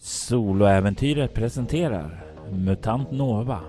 [0.00, 3.60] Soloäventyret presenterar MUTANT NOVA.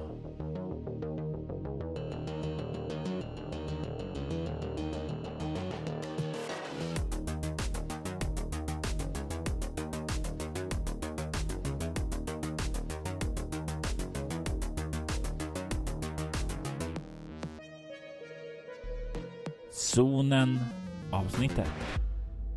[19.71, 20.59] Zonen
[21.11, 21.67] avsnittet.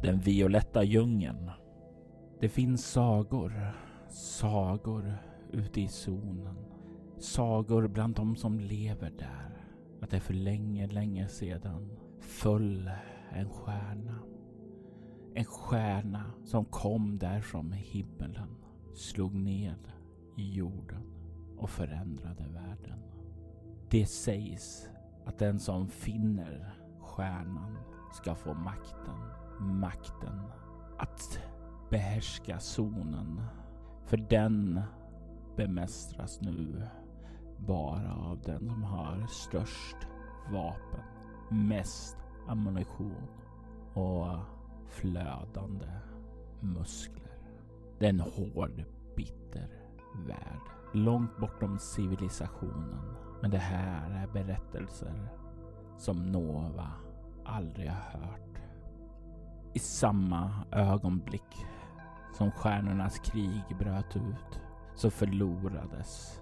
[0.02, 1.61] Den violetta djungeln.
[2.42, 3.52] Det finns sagor,
[4.08, 5.18] sagor
[5.52, 6.56] ute i zonen.
[7.18, 9.66] Sagor bland de som lever där.
[10.00, 12.90] Att det för länge, länge sedan föll
[13.32, 14.18] en stjärna.
[15.34, 18.56] En stjärna som kom där från himmelen,
[18.94, 19.92] slog ned
[20.36, 21.02] i jorden
[21.58, 22.98] och förändrade världen.
[23.90, 24.88] Det sägs
[25.24, 27.78] att den som finner stjärnan
[28.12, 29.18] ska få makten.
[29.60, 30.40] Makten
[30.98, 31.38] att
[31.92, 33.40] behärska zonen.
[34.04, 34.80] För den
[35.56, 36.82] bemästras nu
[37.58, 39.96] bara av den som har störst
[40.52, 41.00] vapen,
[41.50, 42.16] mest
[42.48, 43.28] ammunition
[43.94, 44.36] och
[44.88, 45.86] flödande
[46.60, 47.38] muskler.
[47.98, 48.84] Det är en hård,
[49.16, 49.68] bitter
[50.26, 50.60] värld.
[50.94, 53.16] Långt bortom civilisationen.
[53.42, 55.28] Men det här är berättelser
[55.98, 56.90] som Nova
[57.44, 58.58] aldrig har hört.
[59.72, 61.66] I samma ögonblick
[62.32, 64.60] som stjärnornas krig bröt ut
[64.94, 66.40] så förlorades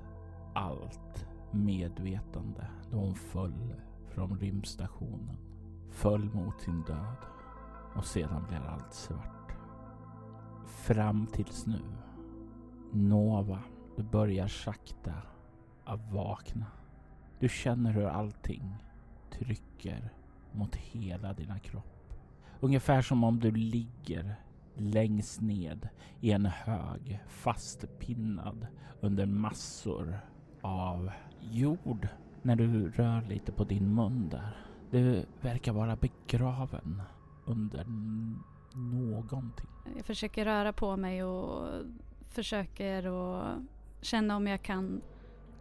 [0.55, 3.75] allt medvetande då hon föll
[4.09, 5.37] från rymdstationen.
[5.91, 7.17] Föll mot sin död
[7.95, 9.53] och sedan blev allt svart.
[10.67, 11.81] Fram tills nu.
[12.93, 13.59] Nova,
[13.97, 15.13] du börjar sakta
[15.85, 16.67] att vakna.
[17.39, 18.77] Du känner hur allting
[19.31, 20.13] trycker
[20.53, 22.15] mot hela dina kropp.
[22.61, 24.37] Ungefär som om du ligger
[24.75, 25.89] längst ned
[26.21, 28.67] i en hög fastpinnad
[29.01, 30.19] under massor
[30.61, 32.09] av jord
[32.43, 34.57] när du rör lite på din mun där.
[34.91, 37.03] Du verkar vara begraven
[37.45, 37.85] under
[38.75, 39.69] någonting.
[39.97, 41.69] Jag försöker röra på mig och
[42.29, 43.59] försöker att
[44.01, 45.01] känna om jag kan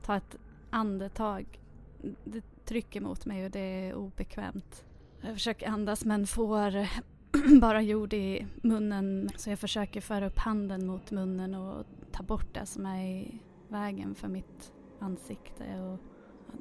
[0.02, 0.36] ta ett
[0.70, 1.60] andetag.
[2.24, 4.86] Det trycker mot mig och det är obekvämt.
[5.22, 6.88] Jag försöker andas men får
[7.62, 12.54] bara jord i munnen så jag försöker föra upp handen mot munnen och ta bort
[12.54, 15.82] det som är i vägen för mitt ansikte.
[15.82, 16.00] Och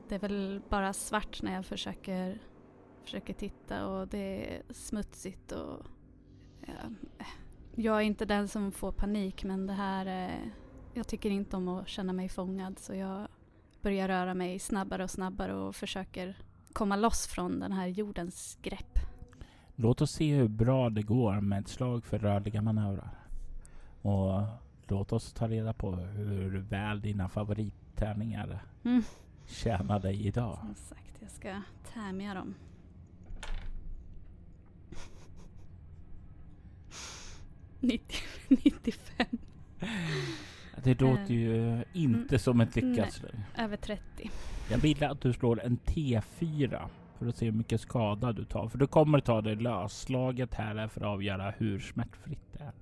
[0.08, 2.38] det är väl bara svart när jag försöker,
[3.04, 5.86] försöker titta och det är smutsigt och
[6.66, 6.72] ja,
[7.74, 10.52] jag är inte den som får panik men det här är,
[10.94, 13.28] jag tycker inte om att känna mig fångad så jag
[13.82, 16.38] börjar röra mig snabbare och snabbare och försöker
[16.72, 19.07] komma loss från den här jordens grepp.
[19.80, 23.10] Låt oss se hur bra det går med ett slag för rörliga manövrar.
[24.02, 24.42] Och
[24.88, 29.02] låt oss ta reda på hur väl dina favorittärningar Mm.
[29.46, 30.58] tjänar dig idag.
[30.58, 31.62] Som sagt, jag ska
[31.92, 32.54] tämja dem.
[37.80, 39.26] Nittio, 95,
[40.82, 43.32] Det låter ju inte som ett lyckat slag.
[43.58, 44.30] över 30.
[44.70, 46.88] Jag vill att du slår en T4
[47.18, 48.68] för att se hur mycket skada du tar.
[48.68, 50.00] För du kommer ta det lös.
[50.00, 52.72] Slaget här är för att avgöra hur smärtfritt det är.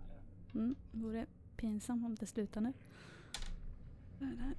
[0.55, 1.27] Mm, vore
[1.57, 2.73] pinsamt om det slutar nu.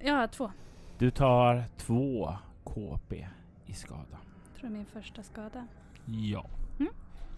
[0.00, 0.50] Ja, två.
[0.98, 2.34] Du tar två
[2.64, 3.26] KP
[3.66, 4.18] i skada.
[4.44, 5.66] Jag tror det är min första skada.
[6.06, 6.46] Ja.
[6.78, 6.92] Mm.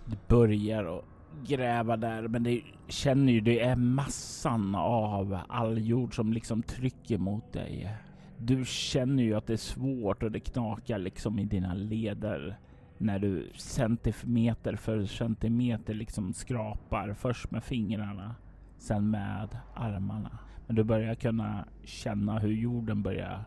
[0.06, 1.04] Du börjar att
[1.46, 7.18] gräva där men det känner ju det är massan av all jord som liksom trycker
[7.18, 7.96] mot dig.
[8.42, 12.58] Du känner ju att det är svårt och det knakar liksom i dina leder
[12.98, 18.34] när du centimeter för centimeter liksom skrapar först med fingrarna,
[18.78, 20.38] sen med armarna.
[20.66, 23.44] Men du börjar kunna känna hur jorden börjar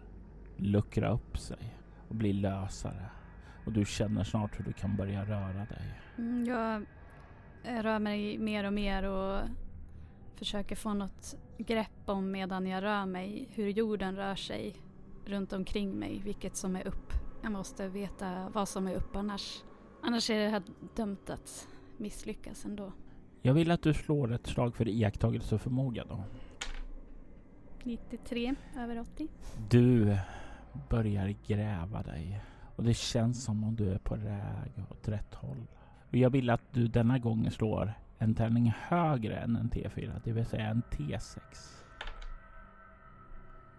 [0.57, 1.77] luckra upp sig
[2.07, 3.05] och bli lösare.
[3.65, 5.99] Och du känner snart hur du kan börja röra dig.
[6.17, 6.85] Mm, jag
[7.65, 9.41] jag rör mig mer och mer och
[10.35, 14.75] försöker få något grepp om medan jag rör mig hur jorden rör sig
[15.25, 17.13] runt omkring mig, vilket som är upp.
[17.41, 19.63] Jag måste veta vad som är upp annars,
[20.01, 20.63] annars är det här
[20.95, 21.67] dömt att
[21.97, 22.91] misslyckas ändå.
[23.41, 26.23] Jag vill att du slår ett slag för iakttagelseförmåga då.
[27.83, 29.27] 93 över 80.
[29.69, 30.17] Du
[30.89, 32.41] börjar gräva dig
[32.75, 35.67] och det känns som om du är på väg åt rätt håll.
[36.09, 40.31] Och jag vill att du denna gång slår en tärning högre än en T4, det
[40.31, 41.39] vill säga en T6.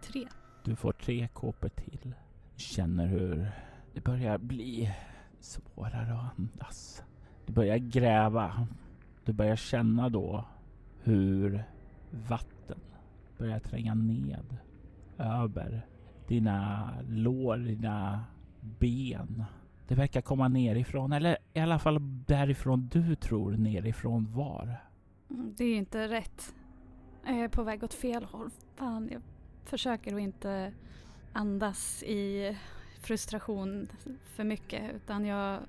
[0.00, 0.28] 3.
[0.64, 2.14] Du får tre KP till.
[2.56, 3.50] Känner hur
[3.94, 4.94] det börjar bli
[5.40, 7.02] svårare att andas.
[7.46, 8.66] Du börjar gräva.
[9.24, 10.44] Du börjar känna då
[11.02, 11.64] hur
[12.10, 12.78] vatten
[13.38, 14.56] börjar tränga ned
[15.18, 15.86] över
[16.28, 18.24] dina lår, dina
[18.60, 19.44] ben.
[19.88, 24.76] Det verkar komma nerifrån, eller i alla fall därifrån du tror nerifrån var.
[25.30, 26.54] Mm, det är inte rätt.
[27.26, 28.50] Jag är på väg åt fel håll.
[28.76, 29.22] Fan, jag
[29.64, 30.72] försöker att inte
[31.32, 32.56] andas i
[33.00, 33.88] frustration
[34.24, 35.60] för mycket utan jag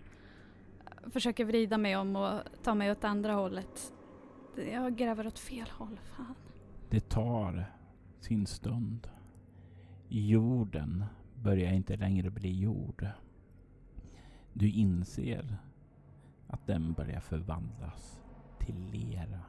[1.11, 3.93] försöker vrida mig om och ta mig åt andra hållet.
[4.71, 6.35] Jag gräver åt fel håll, fan.
[6.89, 7.65] Det tar
[8.19, 9.07] sin stund.
[10.07, 13.07] Jorden börjar inte längre bli jord.
[14.57, 15.57] Du inser
[16.47, 18.21] att den börjar förvandlas
[18.59, 19.39] till lera.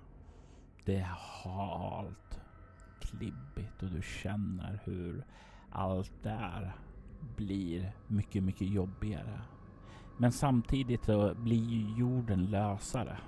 [0.84, 2.40] Det är halt,
[3.00, 5.24] klibbigt och du känner hur
[5.70, 6.72] allt där
[7.36, 9.40] blir mycket, mycket jobbigare.
[10.18, 13.18] Men samtidigt så blir ju jorden lösare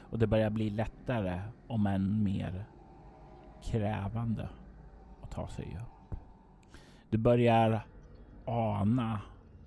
[0.00, 2.64] och det börjar bli lättare om än mer
[3.62, 4.48] krävande
[5.22, 6.18] att ta sig upp.
[7.10, 7.86] Du börjar
[8.44, 9.20] ana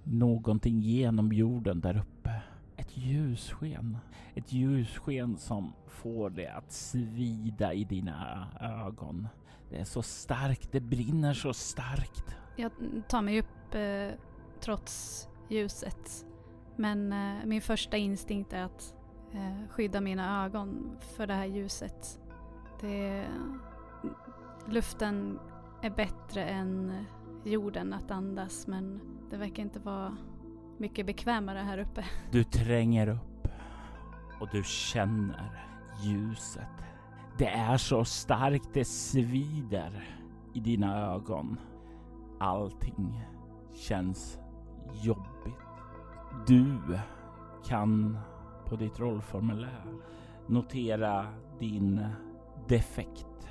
[0.06, 2.42] någonting genom jorden där uppe.
[2.78, 3.98] Ett ljussken.
[4.36, 9.28] Ett ljussken som får det att svida i dina ögon.
[9.70, 12.36] Det är så starkt, det brinner så starkt.
[12.56, 12.72] Jag
[13.08, 14.20] tar mig upp eh,
[14.60, 16.26] trots ljuset.
[16.76, 18.96] Men eh, min första instinkt är att
[19.34, 22.20] eh, skydda mina ögon för det här ljuset.
[22.82, 23.26] Det,
[24.68, 25.40] luften
[25.82, 27.06] är bättre än
[27.44, 30.18] jorden att andas men det verkar inte vara
[30.78, 32.06] mycket bekvämare här uppe.
[32.32, 33.48] Du tränger upp
[34.40, 35.68] och du känner
[36.04, 36.70] ljuset.
[37.38, 40.20] Det är så starkt det svider
[40.54, 41.60] i dina ögon.
[42.40, 43.22] Allting
[43.74, 44.40] känns
[45.04, 45.60] jobbigt.
[46.48, 46.80] Du
[47.66, 48.20] kan
[48.66, 49.86] på ditt rollformulär
[50.48, 51.28] notera
[51.60, 52.06] din
[52.68, 53.48] defekt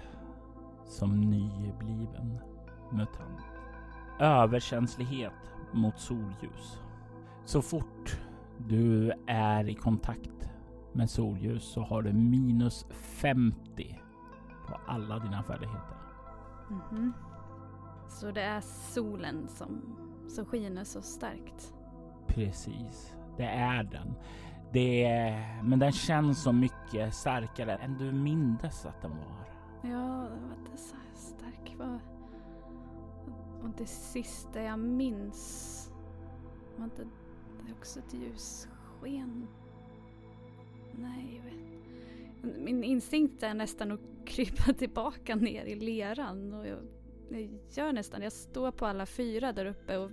[0.84, 2.38] som nybliven
[2.92, 3.40] mutant.
[4.20, 6.82] Överkänslighet mot solljus.
[7.44, 8.18] Så fort
[8.58, 10.50] du är i kontakt
[10.92, 14.00] med solljus så har du minus 50
[14.68, 15.96] på alla dina färdigheter.
[16.70, 17.12] Mm -hmm.
[18.08, 19.96] Så det är solen som,
[20.28, 21.74] som skiner så starkt?
[22.26, 24.14] Precis, det är den.
[24.72, 29.46] Det är, men den känns så mycket starkare än du mindes att den var.
[29.82, 31.76] Ja, den var inte så stark.
[33.64, 35.90] Och det sista jag minns
[36.76, 37.04] var inte
[37.64, 39.46] det är också ett ljussken.
[40.92, 42.58] Nej, jag vet.
[42.58, 46.52] Min instinkt är nästan att krypa tillbaka ner i leran.
[46.52, 46.78] Och jag,
[47.28, 50.10] jag gör nästan Jag står på alla fyra där uppe och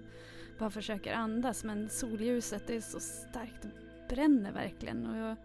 [0.59, 1.63] bara försöker andas.
[1.63, 3.61] Men solljuset är så starkt.
[3.61, 5.05] Det bränner verkligen.
[5.05, 5.35] Och jag,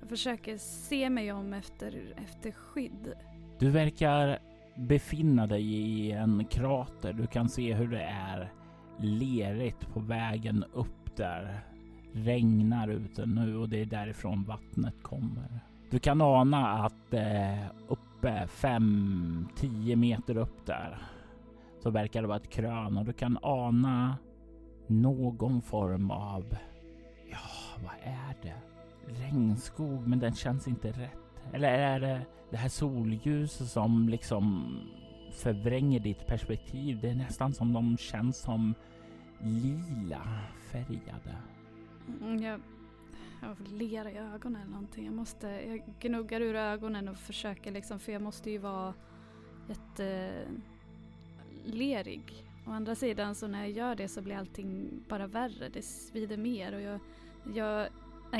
[0.00, 3.14] jag försöker se mig om efter, efter skydd.
[3.58, 4.38] Du verkar
[4.74, 7.12] befinna dig i en krater.
[7.12, 8.52] Du kan se hur det är
[8.98, 11.60] lerigt på vägen upp där.
[12.12, 15.60] Regnar ute nu och det är därifrån vattnet kommer.
[15.90, 20.98] Du kan ana att eh, uppe 5-10 meter upp där
[21.82, 24.16] så verkar det vara ett krön och du kan ana
[24.86, 26.44] någon form av,
[27.30, 27.38] ja
[27.82, 28.54] vad är det?
[29.06, 31.31] Regnskog men den känns inte rätt.
[31.52, 34.76] Eller är det det här solljuset som liksom
[35.32, 36.98] förvränger ditt perspektiv?
[37.00, 38.74] Det är nästan som de känns som
[39.40, 40.22] lila
[40.70, 41.36] färgade.
[42.20, 42.60] Mm, jag,
[43.42, 45.04] jag får lera i ögonen eller någonting.
[45.04, 48.94] Jag måste, jag gnuggar ur ögonen och försöker liksom, för jag måste ju vara
[49.68, 52.22] jättelerig.
[52.32, 55.68] Eh, Å andra sidan så när jag gör det så blir allting bara värre.
[55.68, 57.00] Det svider mer och jag,
[57.54, 57.88] jag,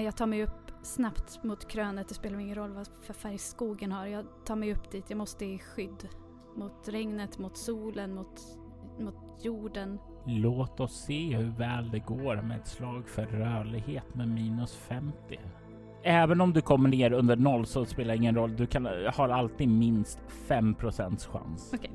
[0.00, 2.08] jag tar mig upp snabbt mot krönet.
[2.08, 4.06] Det spelar ingen roll vad för färg skogen har.
[4.06, 5.04] Jag tar mig upp dit.
[5.08, 6.08] Jag måste i skydd.
[6.56, 8.40] Mot regnet, mot solen, mot,
[8.98, 9.98] mot jorden.
[10.26, 15.40] Låt oss se hur väl det går med ett slag för rörlighet med minus 50.
[16.02, 18.56] Även om du kommer ner under noll så spelar det ingen roll.
[18.56, 21.70] Du kan, har alltid minst 5 chans.
[21.74, 21.90] Okej.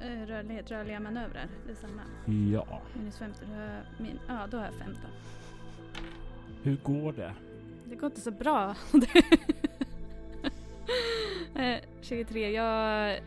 [0.00, 2.02] Eh, rörlighet, rörliga manövrar, det är samma?
[2.52, 2.80] Ja.
[2.98, 4.94] Minus 50, då har jag, min, ja, då har jag 15.
[6.66, 7.34] Hur går det?
[7.84, 8.74] Det går inte så bra.
[12.00, 12.44] 23.
[12.46, 13.20] Eh, jag,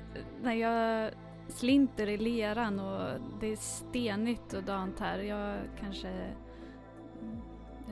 [0.43, 1.11] när jag
[1.47, 5.19] slinter i leran och det är stenigt och dant här.
[5.19, 6.33] Jag kanske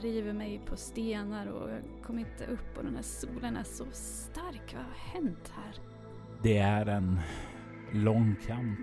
[0.01, 3.85] river mig på stenar och jag kommer inte upp och den här solen är så
[3.91, 4.75] stark.
[4.75, 5.75] Vad har hänt här?
[6.43, 7.19] Det är en
[7.91, 8.79] lång kamp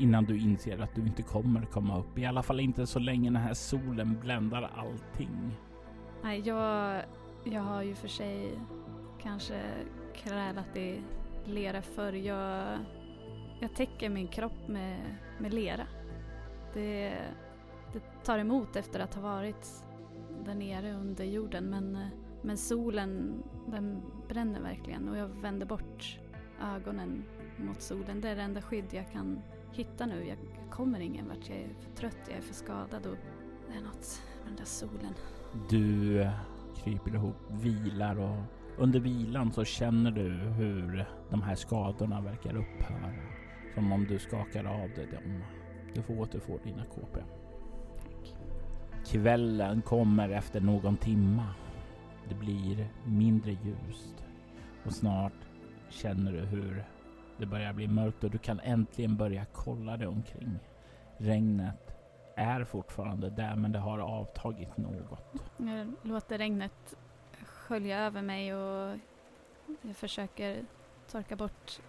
[0.00, 2.18] innan du inser att du inte kommer komma upp.
[2.18, 5.56] I alla fall inte så länge den här solen bländar allting.
[6.22, 7.02] Nej, jag,
[7.44, 8.60] jag har ju för sig
[9.22, 9.62] kanske
[10.14, 11.02] krälat i
[11.44, 12.12] lera förr.
[12.12, 12.78] Jag,
[13.60, 15.86] jag täcker min kropp med, med lera.
[16.74, 17.14] Det,
[17.92, 19.84] det tar emot efter att ha varit
[20.44, 21.98] där nere under jorden men,
[22.42, 26.18] men solen den bränner verkligen och jag vänder bort
[26.76, 27.24] ögonen
[27.56, 28.20] mot solen.
[28.20, 30.26] Det är det enda skydd jag kan hitta nu.
[30.26, 30.38] Jag
[30.70, 31.48] kommer ingen vart.
[31.48, 33.16] Jag är för trött, jag är för skadad och
[33.68, 35.14] det är något med den där solen.
[35.70, 36.32] Du eh,
[36.76, 38.36] kryper ihop, vilar och
[38.78, 43.12] under vilan så känner du hur de här skadorna verkar upphöra.
[43.74, 45.44] Som om du skakar av dig dem.
[45.94, 47.20] Du får återfå dina KP.
[49.06, 51.46] Kvällen kommer efter någon timma.
[52.28, 54.24] Det blir mindre ljust
[54.84, 55.32] och snart
[55.88, 56.84] känner du hur
[57.40, 60.58] det börjar bli mörkt och du kan äntligen börja kolla dig omkring.
[61.16, 61.90] Regnet
[62.36, 65.34] är fortfarande där men det har avtagit något.
[65.56, 66.96] Jag låter regnet
[67.44, 68.98] skölja över mig och
[69.82, 70.64] jag försöker
[71.10, 71.80] torka bort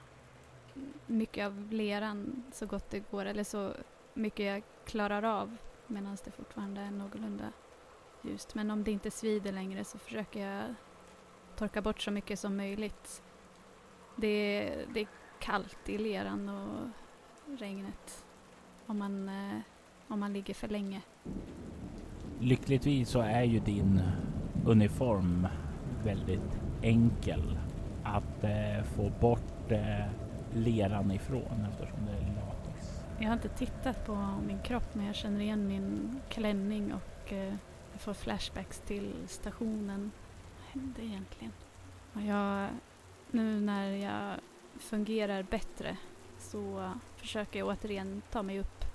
[1.07, 3.73] mycket av leran så gott det går eller så
[4.13, 7.51] mycket jag klarar av medan det fortfarande är någorlunda
[8.21, 8.55] ljust.
[8.55, 10.75] Men om det inte svider längre så försöker jag
[11.55, 13.23] torka bort så mycket som möjligt.
[14.15, 15.07] Det, det är
[15.41, 16.89] kallt i leran och
[17.59, 18.25] regnet
[18.85, 19.59] om man, eh,
[20.07, 21.01] om man ligger för länge.
[22.39, 24.01] Lyckligtvis så är ju din
[24.65, 25.47] uniform
[26.03, 27.57] väldigt enkel
[28.03, 30.05] att eh, få bort eh,
[30.53, 33.03] leran ifrån eftersom det är latex.
[33.19, 34.15] Jag har inte tittat på
[34.47, 37.53] min kropp men jag känner igen min klänning och eh,
[37.91, 40.11] jag får flashbacks till stationen.
[40.57, 41.53] Vad hände egentligen?
[42.13, 42.69] Och jag,
[43.31, 44.35] nu när jag
[44.81, 45.97] fungerar bättre
[46.37, 48.85] så försöker jag återigen ta mig upp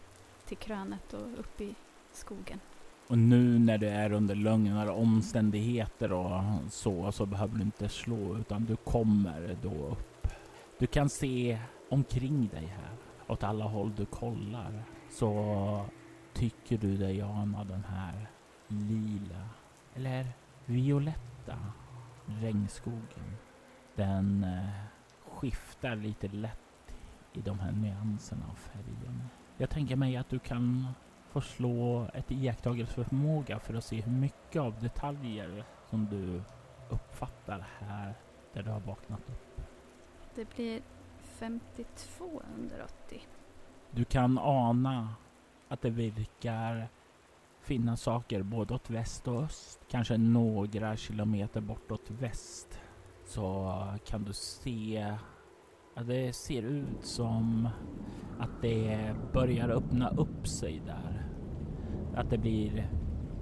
[0.47, 1.75] till krönet och upp i
[2.13, 2.61] skogen.
[3.09, 8.37] Och nu när det är under lugnare omständigheter och så, så behöver du inte slå
[8.39, 10.29] utan du kommer då upp.
[10.79, 11.59] Du kan se
[11.91, 15.87] omkring dig här, åt alla håll du kollar, så
[16.33, 18.27] tycker du dig ana den här
[18.69, 19.49] lila
[19.95, 20.27] eller
[20.65, 21.57] violetta
[22.27, 23.37] regnskogen.
[23.95, 24.96] Den eh,
[25.37, 26.95] skiftar lite lätt
[27.33, 29.23] i de här nyanserna av färgen.
[29.57, 30.87] Jag tänker mig att du kan
[31.37, 36.43] får slå ett iakttagelseförmåga för att se hur mycket av detaljer som du
[36.91, 38.15] uppfattar här
[38.53, 39.61] där du har vaknat upp.
[40.35, 40.83] Det blir
[41.23, 43.21] 52 under 80.
[43.91, 45.15] Du kan ana
[45.69, 46.89] att det verkar
[47.61, 49.81] finnas saker både åt väst och öst.
[49.91, 52.81] Kanske några kilometer bortåt väst
[53.27, 53.73] så
[54.05, 55.17] kan du se
[55.95, 57.69] att det ser ut som
[58.39, 61.27] att det börjar öppna upp sig där.
[62.17, 62.91] Att det blir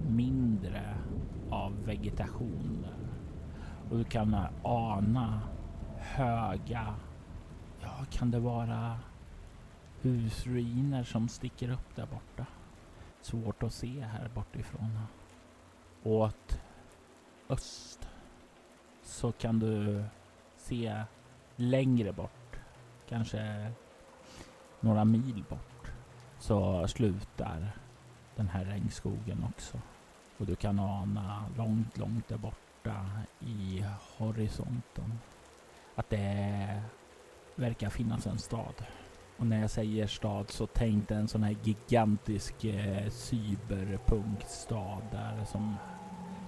[0.08, 0.98] mindre
[1.50, 3.08] av vegetation där.
[3.90, 5.40] Och du kan ana
[5.98, 6.94] höga,
[7.80, 8.98] ja kan det vara
[10.00, 12.46] husruiner som sticker upp där borta.
[13.20, 14.98] Svårt att se här bortifrån.
[16.02, 16.60] Åt
[17.48, 18.08] öst
[19.04, 20.04] så kan du
[20.56, 21.02] se
[21.56, 22.56] längre bort,
[23.08, 23.72] kanske
[24.80, 25.92] några mil bort,
[26.38, 27.72] så slutar
[28.36, 29.78] den här regnskogen också.
[30.38, 33.84] Och du kan ana långt, långt där borta i
[34.16, 35.18] horisonten
[35.94, 36.82] att det
[37.54, 38.74] verkar finnas en stad.
[39.36, 45.44] Och när jag säger stad så tänkte jag en sån här gigantisk eh, cyberpunkstad där
[45.44, 45.76] som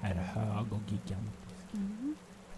[0.02, 1.72] är hög och gigantisk.
[1.72, 2.15] Mm.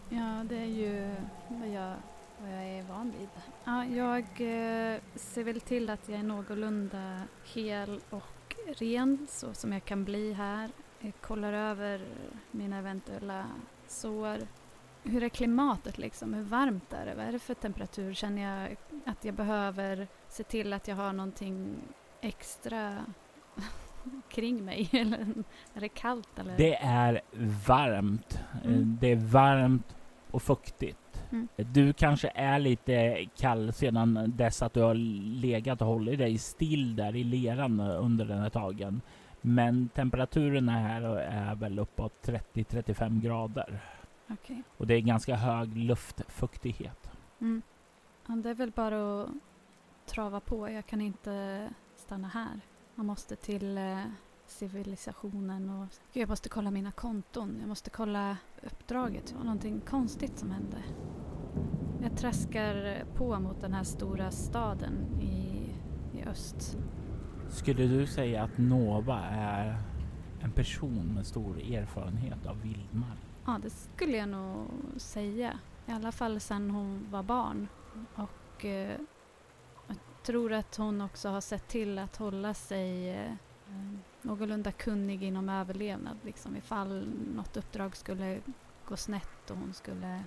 [0.09, 1.15] Ja, det är ju
[1.49, 1.95] vad jag
[2.43, 3.29] vad jag är van vid.
[3.65, 7.23] Ja, jag eh, ser väl till att jag är någorlunda
[7.55, 10.71] hel och ren så som jag kan bli här.
[11.01, 12.07] Jag kollar över
[12.51, 13.47] mina eventuella
[13.87, 14.39] sår.
[15.03, 16.35] Hur är klimatet liksom?
[16.35, 17.15] Hur varmt är det?
[17.15, 18.15] Vad är det för temperatur?
[18.15, 21.77] Känner jag att jag behöver se till att jag har någonting
[22.21, 22.97] extra
[24.29, 24.89] kring mig?
[24.93, 25.19] Eller
[25.75, 26.39] är det kallt?
[26.39, 26.57] Eller?
[26.57, 27.23] Det är
[27.67, 28.41] varmt.
[28.65, 28.99] Mm.
[29.01, 29.98] Det är varmt
[30.31, 31.25] och fuktigt.
[31.31, 31.49] Mm.
[31.57, 34.95] Du kanske är lite kall sedan dess att du har
[35.41, 39.01] legat och hållit dig still där i leran under den här tagen.
[39.41, 43.81] Men temperaturen här är väl uppåt 30-35 grader.
[44.29, 44.63] Okay.
[44.77, 47.11] Och det är ganska hög luftfuktighet.
[47.41, 47.63] Mm.
[48.27, 49.31] Ja, det är väl bara att
[50.07, 50.71] trava på.
[50.71, 52.61] Jag kan inte stanna här.
[52.95, 54.05] Man måste till eh,
[54.51, 57.57] civilisationen och jag måste kolla mina konton.
[57.61, 59.27] Jag måste kolla uppdraget.
[59.27, 60.77] Det var någonting konstigt som hände.
[62.03, 65.71] Jag traskar på mot den här stora staden i,
[66.19, 66.79] i öst.
[67.49, 69.79] Skulle du säga att Nova är
[70.41, 73.19] en person med stor erfarenhet av vildmark?
[73.47, 75.59] Ja, det skulle jag nog säga.
[75.87, 77.69] I alla fall sedan hon var barn.
[78.15, 78.97] och eh,
[79.87, 83.33] jag tror att hon också har sett till att hålla sig eh,
[84.23, 86.17] någorlunda kunnig inom överlevnad.
[86.25, 88.41] Liksom, ifall något uppdrag skulle
[88.89, 90.25] gå snett och hon skulle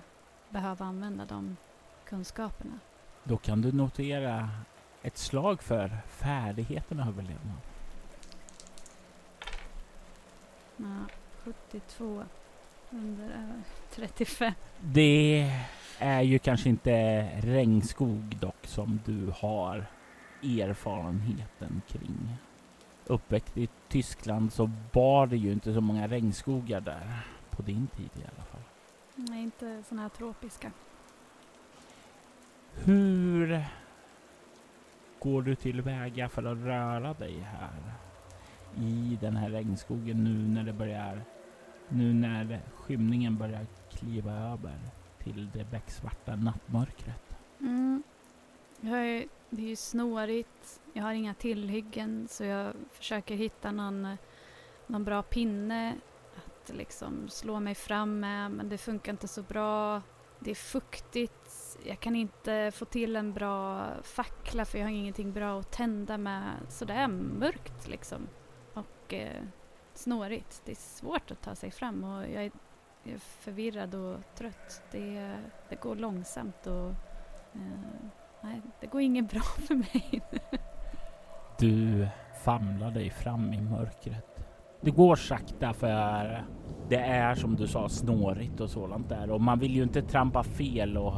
[0.50, 1.56] behöva använda de
[2.04, 2.78] kunskaperna.
[3.24, 4.50] Då kan du notera
[5.02, 7.56] ett slag för färdigheten överlevnad.
[10.76, 11.06] Ja,
[11.44, 12.24] 72
[12.90, 14.52] under eh, 35.
[14.80, 15.52] Det
[15.98, 19.86] är ju kanske inte regnskog dock som du har
[20.42, 22.36] erfarenheten kring.
[23.06, 28.10] Uppväxt i Tyskland så var det ju inte så många regnskogar där på din tid
[28.14, 28.60] i alla fall.
[29.14, 30.72] Nej, inte sådana här tropiska.
[32.74, 33.64] Hur
[35.18, 37.92] går du tillväga för att röra dig här
[38.76, 41.22] i den här regnskogen nu när det börjar
[41.88, 44.78] nu när skymningen börjar kliva över
[45.18, 47.36] till det becksvarta nattmörkret?
[47.60, 48.02] Mm.
[48.84, 50.80] Jag är, det är ju snårigt.
[50.92, 54.16] Jag har inga tillhyggen så jag försöker hitta någon,
[54.86, 55.94] någon bra pinne
[56.36, 60.02] att liksom slå mig fram med men det funkar inte så bra.
[60.38, 61.78] Det är fuktigt.
[61.84, 66.18] Jag kan inte få till en bra fackla för jag har ingenting bra att tända
[66.18, 66.52] med.
[66.68, 68.28] Så det är mörkt liksom.
[68.74, 69.42] Och eh,
[69.94, 70.62] snårigt.
[70.64, 72.52] Det är svårt att ta sig fram och jag är,
[73.02, 74.82] jag är förvirrad och trött.
[74.90, 76.90] Det, det går långsamt och
[77.52, 78.08] eh,
[78.42, 80.22] nej, det går inget bra för mig.
[81.58, 82.08] Du
[82.44, 84.44] famlar dig fram i mörkret.
[84.80, 86.44] Det går sakta för
[86.88, 90.42] det är som du sa snårigt och sådant där och man vill ju inte trampa
[90.42, 91.14] fel och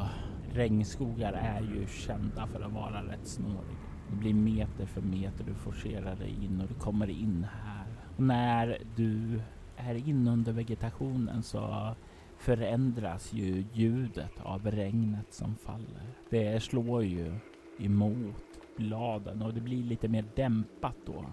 [0.52, 3.78] regnskogar är ju kända för att vara rätt snåriga.
[4.10, 7.86] Det blir meter för meter du forcerar dig in och du kommer in här.
[8.16, 9.40] Och när du
[9.76, 11.94] är in under vegetationen så
[12.44, 16.06] förändras ju ljudet av regnet som faller.
[16.30, 17.34] Det slår ju
[17.78, 21.26] emot bladen och det blir lite mer dämpat då.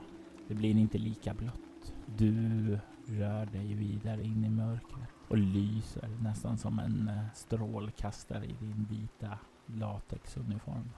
[0.47, 1.93] Det blir inte lika blött.
[2.17, 8.55] Du rör dig vidare in i mörkret och lyser nästan som en eh, strålkastare i
[8.59, 10.89] din vita latexuniform.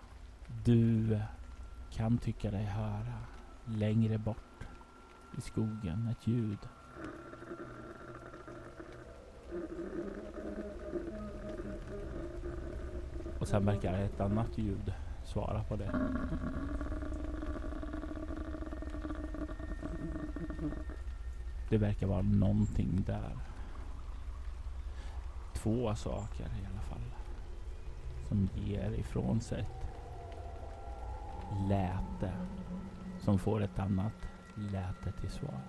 [0.65, 1.19] Du
[1.91, 3.17] kan tycka dig höra
[3.65, 4.67] längre bort
[5.38, 6.60] i skogen ett ljud.
[13.39, 15.92] Och sen verkar ett annat ljud svara på det.
[21.70, 23.38] Det verkar vara någonting där.
[25.54, 27.13] Två saker i alla fall.
[28.28, 29.88] Som ger ifrån sig ett
[31.70, 32.32] läte.
[33.20, 35.60] Som får ett annat läte till svar.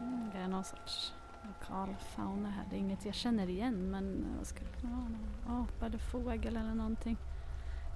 [0.00, 1.14] Mm, det är någon sorts
[1.48, 2.64] lokal fauna här.
[2.70, 4.94] Det är inget jag känner igen men vad skulle det vara?
[4.94, 7.16] Någon apa eller fågel eller någonting.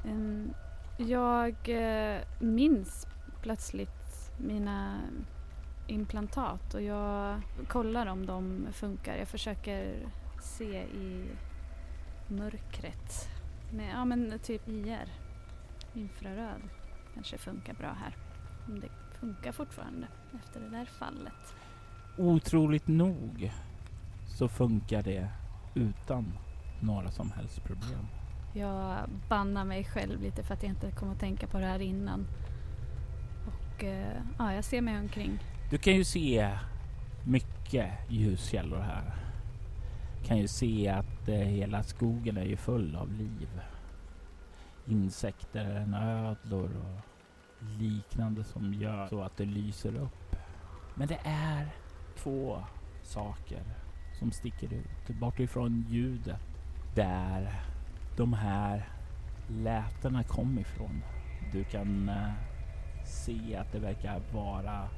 [0.05, 0.55] Um,
[0.97, 3.07] jag uh, minns
[3.43, 5.01] plötsligt mina
[5.87, 9.17] implantat och jag kollar om de funkar.
[9.17, 10.09] Jag försöker
[10.41, 11.31] se i
[12.27, 13.29] mörkret
[13.73, 15.09] med ja, men typ IR,
[15.95, 16.63] infraröd,
[17.15, 18.17] kanske funkar bra här.
[18.67, 18.89] Om det
[19.21, 21.55] funkar fortfarande efter det där fallet.
[22.17, 23.53] Otroligt nog
[24.27, 25.29] så funkar det
[25.75, 26.33] utan
[26.81, 28.07] några som helst problem.
[28.55, 31.79] Jag bannar mig själv lite för att jag inte kom att tänka på det här
[31.79, 32.27] innan.
[33.47, 35.39] Och eh, ja, jag ser mig omkring.
[35.71, 36.51] Du kan ju se
[37.25, 39.15] mycket ljuskällor här.
[40.25, 43.49] Kan ju se att eh, hela skogen är ju full av liv.
[44.87, 47.13] Insekter, ödlor och
[47.79, 50.37] liknande som gör så att det lyser upp.
[50.95, 51.69] Men det är
[52.17, 52.63] två
[53.03, 53.63] saker
[54.19, 56.41] som sticker ut bortifrån ljudet
[56.95, 57.63] där
[58.17, 58.89] de här
[59.49, 61.03] lätena kom ifrån.
[61.53, 62.33] Du kan eh,
[63.05, 64.89] se att det verkar vara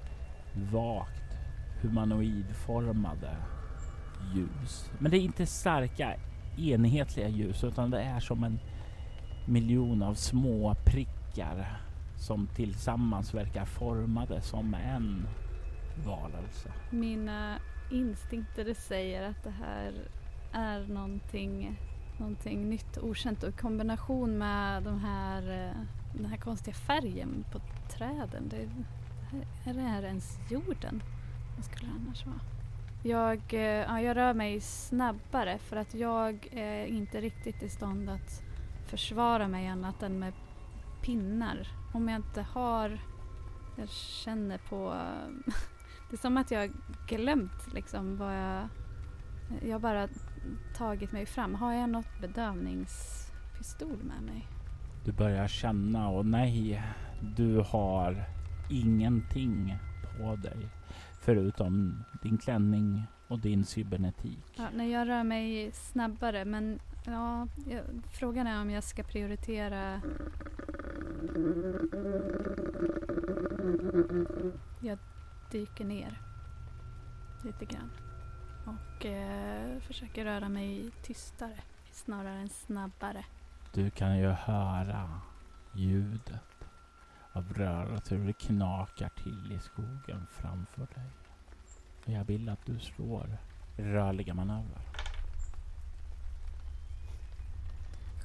[0.72, 1.36] vagt
[1.80, 3.36] humanoidformade
[4.34, 4.90] ljus.
[4.98, 6.16] Men det är inte starka
[6.56, 8.58] enhetliga ljus utan det är som en
[9.46, 11.80] miljon av små prickar
[12.16, 15.26] som tillsammans verkar formade som en
[16.04, 16.72] varelse.
[16.90, 17.58] Mina
[17.90, 20.08] instinkter säger att det här
[20.52, 21.80] är någonting,
[22.18, 25.76] någonting nytt och okänt och i kombination med de här, eh,
[26.14, 28.48] den här konstiga färgen på träden.
[28.48, 28.68] Det,
[29.70, 31.02] är det här ens jorden?
[31.56, 32.40] Vad skulle det annars vara?
[33.02, 38.10] Jag, eh, ja, jag rör mig snabbare för att jag är inte riktigt i stånd
[38.10, 38.42] att
[38.86, 40.32] försvara mig annat än med
[41.02, 41.68] pinnar.
[41.92, 42.98] Om jag inte har...
[43.76, 44.94] Jag känner på...
[46.14, 46.70] Det är som att jag
[47.06, 48.68] glömt liksom vad jag...
[49.62, 50.08] Jag har bara
[50.76, 51.54] tagit mig fram.
[51.54, 54.48] Har jag något bedövningspistol med mig?
[55.04, 56.82] Du börjar känna och nej,
[57.36, 58.24] du har
[58.70, 59.78] ingenting
[60.18, 60.68] på dig
[61.20, 64.54] förutom din klänning och din cybernetik.
[64.56, 67.48] Ja, när jag rör mig snabbare men ja,
[68.12, 70.00] frågan är om jag ska prioritera
[74.80, 74.98] Jag
[75.54, 76.20] dyker ner
[77.44, 77.90] lite grann
[78.64, 81.58] och eh, försöker röra mig tystare
[81.92, 83.24] snarare än snabbare.
[83.72, 85.20] Du kan ju höra
[85.72, 86.68] ljudet
[87.32, 91.10] av rörelse, hur det knakar till i skogen framför dig.
[92.04, 93.38] Jag vill att du slår
[93.76, 94.82] rörliga manövrar.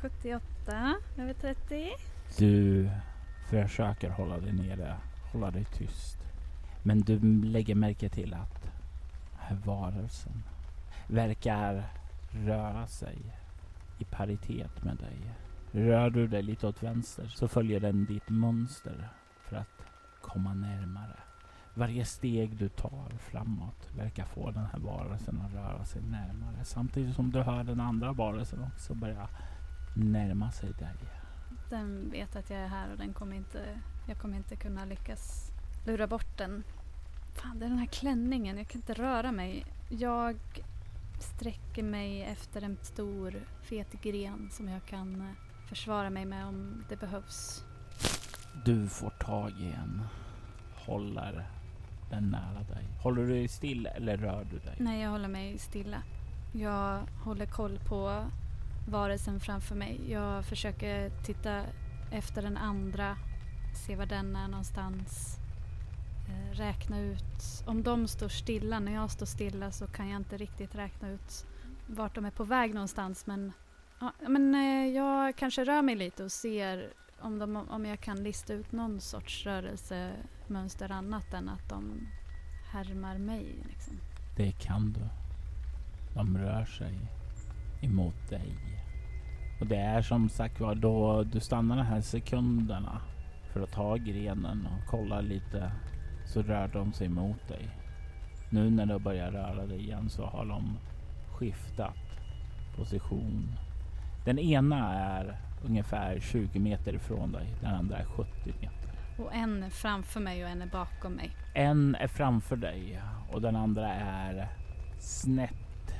[0.02, 1.90] 78 över 30.
[2.38, 2.90] Du
[3.50, 4.98] försöker hålla dig nere,
[5.32, 6.20] hålla dig tyst.
[6.84, 8.72] Men du lägger märke till att den
[9.38, 10.44] här varelsen
[11.08, 11.84] verkar
[12.32, 13.18] röra sig
[13.98, 15.18] i paritet med dig.
[15.72, 19.10] Rör du dig lite åt vänster så följer den ditt mönster
[19.42, 19.86] för att
[20.22, 21.20] komma närmare.
[21.74, 26.64] Varje steg du tar framåt verkar få den här varelsen att röra sig närmare.
[26.64, 29.30] Samtidigt som du hör den andra varelsen också börja
[29.96, 30.96] närma sig dig.
[31.70, 35.49] Den vet att jag är här och den kommer inte, jag kommer inte kunna lyckas
[35.90, 36.64] lura bort den.
[37.34, 38.58] Fan, det är den här klänningen.
[38.58, 39.66] Jag kan inte röra mig.
[39.90, 40.38] Jag
[41.20, 46.84] sträcker mig efter en stor fet gren som jag kan eh, försvara mig med om
[46.90, 47.64] det behövs.
[48.66, 50.02] Du får tag i en.
[50.76, 51.48] Håller
[52.10, 52.84] den nära dig.
[53.04, 54.76] Håller du dig still eller rör du dig?
[54.80, 56.02] Nej, jag håller mig stilla.
[56.54, 58.26] Jag håller koll på
[58.90, 60.12] varelsen framför mig.
[60.12, 61.64] Jag försöker titta
[62.12, 63.18] efter den andra,
[63.74, 65.40] se var den är någonstans.
[66.30, 70.38] Eh, räkna ut, om de står stilla, när jag står stilla så kan jag inte
[70.38, 71.46] riktigt räkna ut
[71.88, 73.52] vart de är på väg någonstans men,
[74.00, 78.24] ja, men eh, jag kanske rör mig lite och ser om, de, om jag kan
[78.24, 82.08] lista ut någon sorts rörelsemönster annat än att de
[82.72, 83.64] härmar mig.
[83.70, 84.00] Liksom.
[84.38, 85.02] Det kan du.
[86.14, 87.00] De rör sig
[87.82, 88.56] emot dig.
[89.60, 93.02] Och det är som sagt var då du stannar de här sekunderna
[93.54, 95.72] för att ta grenen och kolla lite
[96.30, 97.70] så rör de sig mot dig.
[98.50, 100.78] Nu när du börjar röra dig igen så har de
[101.32, 101.96] skiftat
[102.76, 103.58] position.
[104.26, 107.48] Den ena är ungefär 20 meter ifrån dig.
[107.62, 108.92] Den andra är 70 meter.
[109.18, 111.32] Och en är framför mig och en är bakom mig.
[111.54, 114.48] En är framför dig och den andra är
[115.00, 115.94] snett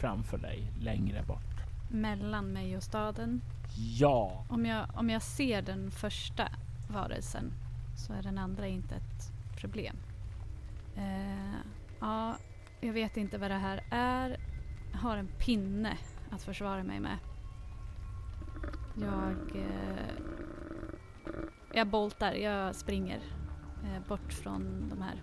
[0.00, 1.60] framför dig längre bort.
[1.90, 3.40] Mellan mig och staden.
[3.98, 6.48] Ja, Om jag, om jag ser den första
[6.88, 7.52] varelsen
[7.96, 9.96] så är den andra inte ett problem.
[10.96, 11.60] Eh,
[12.00, 12.36] ja,
[12.80, 14.36] jag vet inte vad det här är.
[14.92, 15.98] Jag har en pinne
[16.30, 17.18] att försvara mig med.
[19.00, 19.56] Jag...
[19.56, 20.20] Eh,
[21.72, 23.20] jag boltar, jag springer
[23.84, 25.22] eh, bort från de här.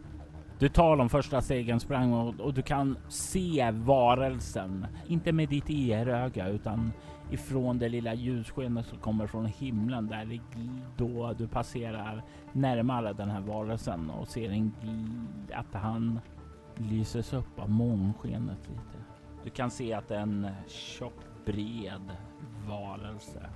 [0.60, 4.88] Du tar de första stegen, sprang och, och du kan se varelsen.
[5.08, 6.92] Inte med ditt eröga utan
[7.32, 10.40] ifrån det lilla ljusskenet som kommer från himlen där
[10.98, 14.72] då du passerar närmare den här varelsen och ser en
[15.54, 16.20] att han
[16.76, 19.04] lyses upp av månskenet lite.
[19.44, 22.12] Du kan se att det är en tjock, bred
[22.68, 23.50] varelse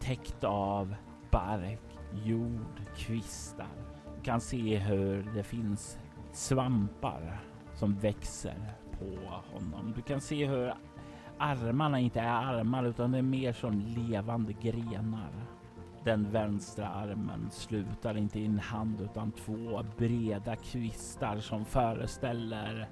[0.00, 0.94] täckt av
[1.30, 3.68] bark, jord, kvistar.
[4.16, 5.98] Du kan se hur det finns
[6.36, 7.40] svampar
[7.74, 9.92] som växer på honom.
[9.96, 10.74] Du kan se hur
[11.38, 15.30] armarna inte är armar utan det är mer som levande grenar.
[16.04, 22.88] Den vänstra armen slutar inte i en hand utan två breda kvistar som föreställer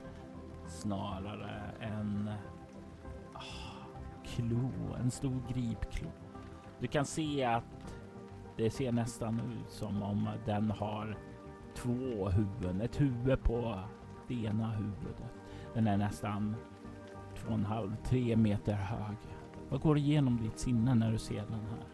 [0.67, 2.31] snarare en
[3.35, 3.87] oh,
[4.25, 6.11] klo, en stor gripklo.
[6.81, 7.95] Du kan se att
[8.57, 11.17] det ser nästan ut som om den har
[11.75, 12.81] två huvuden.
[12.81, 13.81] Ett huvud på
[14.29, 15.23] det ena huvudet.
[15.75, 16.57] Den är nästan
[17.37, 19.17] två och en halv, tre meter hög.
[19.69, 21.85] Vad går igenom ditt sinne när du ser den här?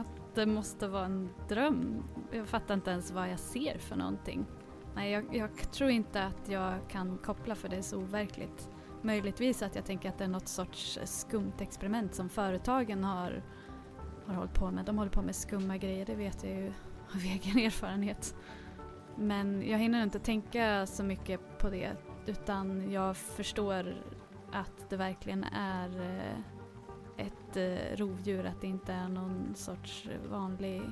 [0.00, 2.02] Att det måste vara en dröm.
[2.32, 4.46] Jag fattar inte ens vad jag ser för någonting.
[4.94, 8.70] Nej, jag, jag tror inte att jag kan koppla för det är så overkligt.
[9.02, 13.42] Möjligtvis att jag tänker att det är något sorts skumt experiment som företagen har,
[14.26, 14.84] har hållit på med.
[14.84, 16.72] De håller på med skumma grejer, det vet jag ju
[17.14, 18.34] av egen erfarenhet.
[19.18, 21.90] Men jag hinner inte tänka så mycket på det
[22.26, 23.94] utan jag förstår
[24.52, 26.36] att det verkligen är eh,
[27.26, 30.82] ett eh, rovdjur, att det inte är någon sorts vanlig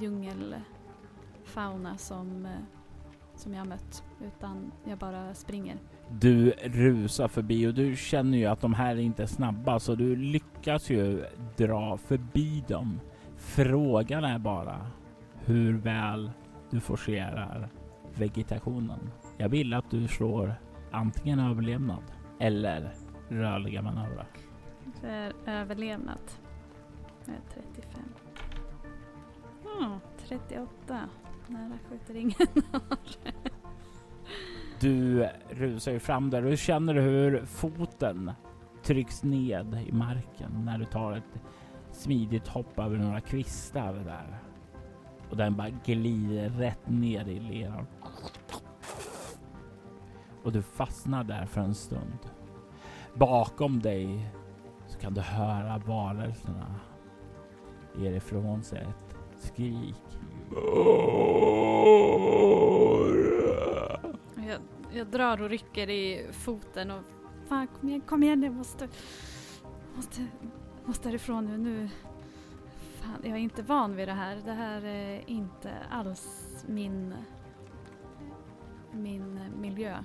[0.00, 2.52] djungelfauna som, eh,
[3.34, 4.04] som jag har mött.
[4.20, 5.76] Utan jag bara springer.
[6.10, 10.16] Du rusar förbi och du känner ju att de här inte är snabba så du
[10.16, 11.24] lyckas ju
[11.56, 13.00] dra förbi dem
[13.36, 14.90] Frågan är bara
[15.44, 16.30] hur väl
[16.70, 17.68] du forcerar
[18.14, 19.10] vegetationen.
[19.36, 20.54] Jag vill att du slår
[20.90, 22.02] antingen överlevnad
[22.40, 22.94] eller
[23.28, 24.26] rörliga manövrar.
[25.00, 26.18] För överlevnad.
[27.24, 28.02] Jag är 35.
[29.78, 31.00] Mm, 38.
[31.46, 32.34] Nära skjuter ingen
[34.80, 38.32] Du rusar ju fram där och du känner hur foten
[38.82, 41.42] trycks ned i marken när du tar ett
[41.92, 44.38] smidigt hopp över några kvistar där.
[45.30, 47.86] Och den bara glider rätt ner i leran.
[50.42, 52.18] Och du fastnar där för en stund.
[53.14, 54.30] Bakom dig
[54.86, 56.74] så kan du höra varelserna
[57.98, 60.02] ger ifrån sig ett skrik.
[64.48, 64.60] Jag,
[64.92, 67.02] jag drar och rycker i foten och
[67.48, 68.88] fan kom igen, kom igen jag måste,
[69.96, 70.26] måste,
[70.84, 71.56] måste härifrån nu.
[71.56, 71.88] nu.
[73.06, 74.36] Fan, jag är inte van vid det här.
[74.44, 77.14] Det här är inte alls min,
[78.92, 79.96] min miljö.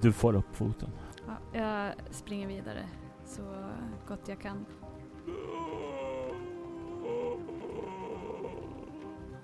[0.00, 0.90] Du får upp foten.
[1.26, 2.88] Ja, jag springer vidare
[3.24, 3.42] så
[4.08, 4.66] gott jag kan.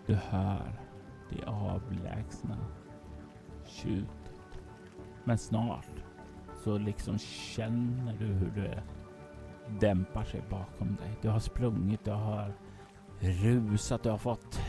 [0.06, 0.80] Du hör
[1.30, 2.56] det avlägsna
[3.66, 4.40] tjutet.
[5.24, 6.03] Men snart
[6.64, 8.82] så liksom känner du hur det
[9.80, 11.10] dämpar sig bakom dig.
[11.22, 12.52] Du har sprungit, du har
[13.20, 14.60] rusat, du har fått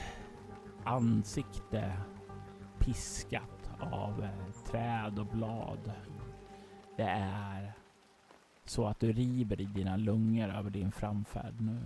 [0.84, 1.93] ansikte
[2.79, 5.91] piskat av eh, träd och blad.
[6.97, 7.73] Det är
[8.65, 11.81] så att du river i dina lungor över din framfärd nu.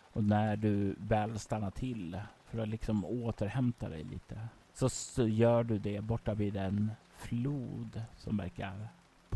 [0.00, 5.64] Och när du väl stannar till för att liksom återhämta dig lite så, så gör
[5.64, 8.88] du det borta vid en flod som verkar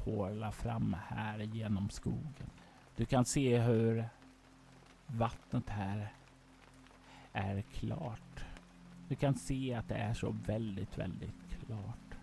[0.04, 2.50] porla fram här genom skogen.
[2.96, 4.04] Du kan se hur
[5.06, 6.12] vattnet här
[7.32, 8.44] är klart.
[9.08, 12.14] Du kan se att det är så väldigt, väldigt klart.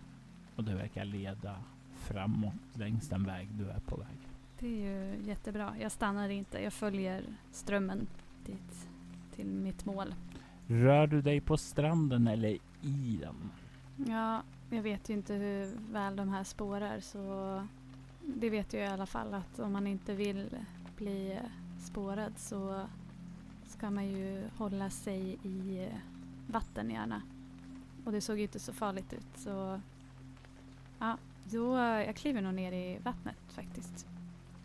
[0.56, 1.64] Och det verkar leda
[1.96, 4.18] framåt längs den väg du är på väg.
[4.60, 5.76] Det är ju jättebra.
[5.82, 6.64] Jag stannar inte.
[6.64, 8.08] Jag följer strömmen
[8.46, 8.90] dit
[9.36, 10.16] till mitt mål.
[10.68, 13.52] Rör du dig på stranden eller i den?
[14.08, 17.68] Ja, jag vet ju inte hur väl de här spårar så
[18.22, 20.50] det vet jag i alla fall att om man inte vill
[20.98, 21.40] bli
[21.80, 22.86] spårad så
[23.68, 25.88] ska man ju hålla sig i
[26.48, 27.22] vatten gärna.
[28.06, 29.82] Och det såg ju inte så farligt ut så
[31.00, 34.08] ja, då jag kliver nog ner i vattnet faktiskt.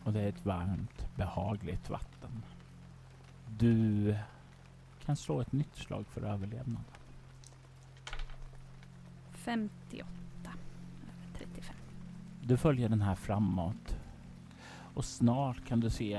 [0.05, 2.43] Och det är ett varmt, behagligt vatten.
[3.59, 4.17] Du
[5.05, 6.85] kan slå ett nytt slag för överlevnad.
[9.45, 10.09] 58
[11.03, 11.77] över 35.
[12.43, 13.97] Du följer den här framåt
[14.95, 16.17] och snart kan du se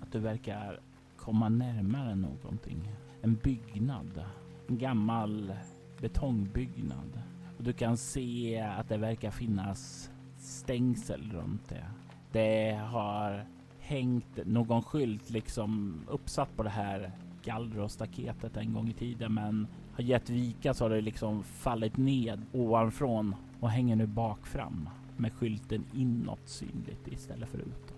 [0.00, 0.80] att du verkar
[1.16, 2.92] komma närmare någonting.
[3.22, 4.24] En byggnad.
[4.68, 5.52] En gammal
[6.00, 7.22] betongbyggnad.
[7.58, 11.84] Och du kan se att det verkar finnas stängsel runt det.
[12.32, 13.46] Det har
[13.78, 17.12] hängt någon skylt liksom uppsatt på det här
[17.44, 21.42] gallret och staketet en gång i tiden men har gett vika så har det liksom
[21.42, 27.94] fallit ned ovanifrån och hänger nu bak fram med skylten inåt synligt istället för utåt.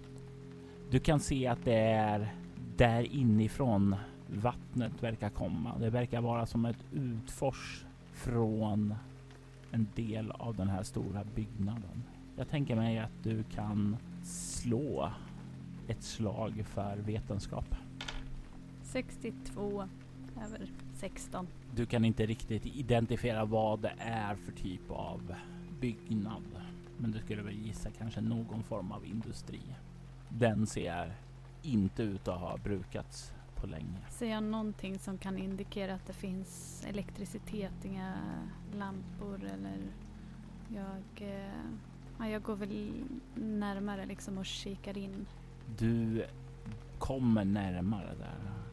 [0.91, 2.35] Du kan se att det är
[2.77, 5.79] där inifrån vattnet verkar komma.
[5.79, 8.95] Det verkar vara som ett utfors från
[9.71, 12.03] en del av den här stora byggnaden.
[12.37, 15.11] Jag tänker mig att du kan slå
[15.89, 17.75] ett slag för vetenskap.
[18.83, 19.89] 62
[20.47, 21.47] över 16.
[21.75, 25.35] Du kan inte riktigt identifiera vad det är för typ av
[25.81, 26.43] byggnad.
[26.99, 29.61] Men du skulle väl gissa kanske någon form av industri.
[30.29, 31.13] Den ser
[31.63, 33.99] inte ut att ha brukats på länge.
[34.11, 38.15] Ser jag någonting som kan indikera att det finns elektricitet, inga
[38.75, 39.79] lampor eller
[40.75, 41.51] jag, eh,
[42.19, 42.93] ja, jag går väl
[43.35, 45.27] närmare liksom och kikar in.
[45.79, 46.25] Du
[46.99, 48.66] kommer närmare där.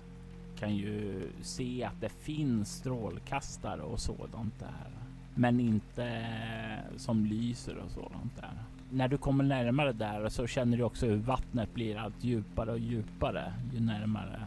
[0.64, 4.88] Kan ju se att det finns strålkastare och sådant där.
[5.36, 8.64] Men inte eh, som lyser och sådant där.
[8.90, 12.80] När du kommer närmare där så känner du också hur vattnet blir allt djupare och
[12.80, 14.46] djupare ju närmare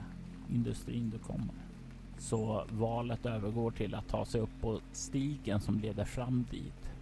[0.53, 1.55] industrin du kommer.
[2.19, 6.93] Så valet övergår till att ta sig upp på stigen som leder fram dit.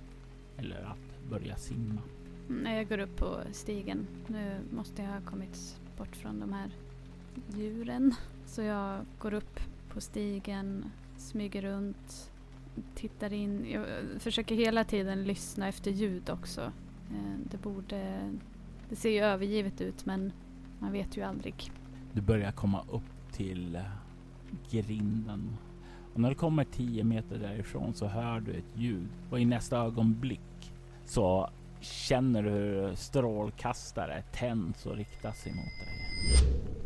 [0.59, 2.00] Eller att börja simma.
[2.64, 4.07] Jag går upp på stigen.
[4.27, 6.70] Nu måste jag ha kommit bort från de här
[7.56, 8.14] djuren.
[8.46, 10.84] Så jag går upp på stigen,
[11.16, 12.30] smyger runt,
[12.94, 13.66] tittar in.
[13.70, 16.60] Jag eh, försöker hela tiden lyssna efter ljud också.
[17.10, 18.30] Eh, det borde
[18.88, 20.32] Det ser ju övergivet ut men
[20.78, 21.70] man vet ju aldrig.
[22.12, 23.82] Du börjar komma upp till eh,
[24.70, 25.56] grinden.
[26.14, 29.78] Och när du kommer 10 meter därifrån så hör du ett ljud och i nästa
[29.78, 30.72] ögonblick
[31.04, 36.83] så känner du hur strålkastare tänds och riktas emot dig.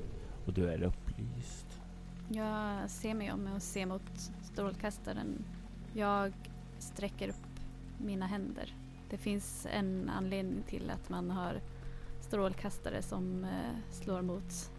[0.48, 1.80] Och du är upplyst.
[2.28, 5.44] Jag ser mig om och ser mot strålkastaren.
[5.92, 6.32] Jag
[6.78, 7.60] sträcker upp
[7.98, 8.74] mina händer.
[9.10, 11.60] Det finns en anledning till att man har
[12.20, 14.70] strålkastare som eh, slår mot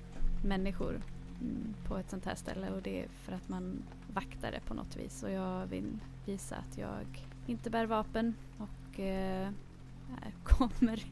[0.45, 1.01] människor
[1.41, 4.73] mm, på ett sånt här ställe och det är för att man vaktar det på
[4.73, 9.49] något vis och jag vill visa att jag inte bär vapen och eh,
[10.43, 11.03] kommer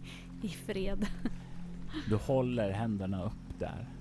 [0.42, 1.08] i fred.
[2.10, 3.97] Du håller händerna upp där.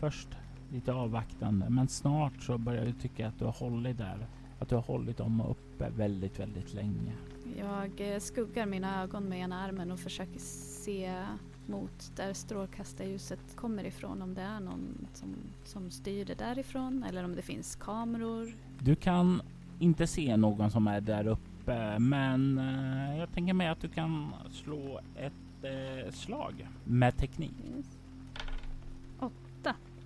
[0.00, 0.28] Först
[0.72, 4.26] lite avvaktande men snart så börjar du tycka att du har hållit där.
[4.58, 7.12] Att du har hållit dem uppe väldigt, väldigt länge.
[7.58, 11.22] Jag eh, skuggar mina ögon med ena armen och försöker se
[11.66, 14.22] mot där strålkastarljuset kommer ifrån.
[14.22, 15.34] Om det är någon som,
[15.64, 18.52] som styr det därifrån eller om det finns kameror.
[18.78, 19.42] Du kan
[19.78, 24.32] inte se någon som är där uppe men eh, jag tänker mig att du kan
[24.50, 27.52] slå ett eh, slag med teknik.
[27.76, 27.97] Yes.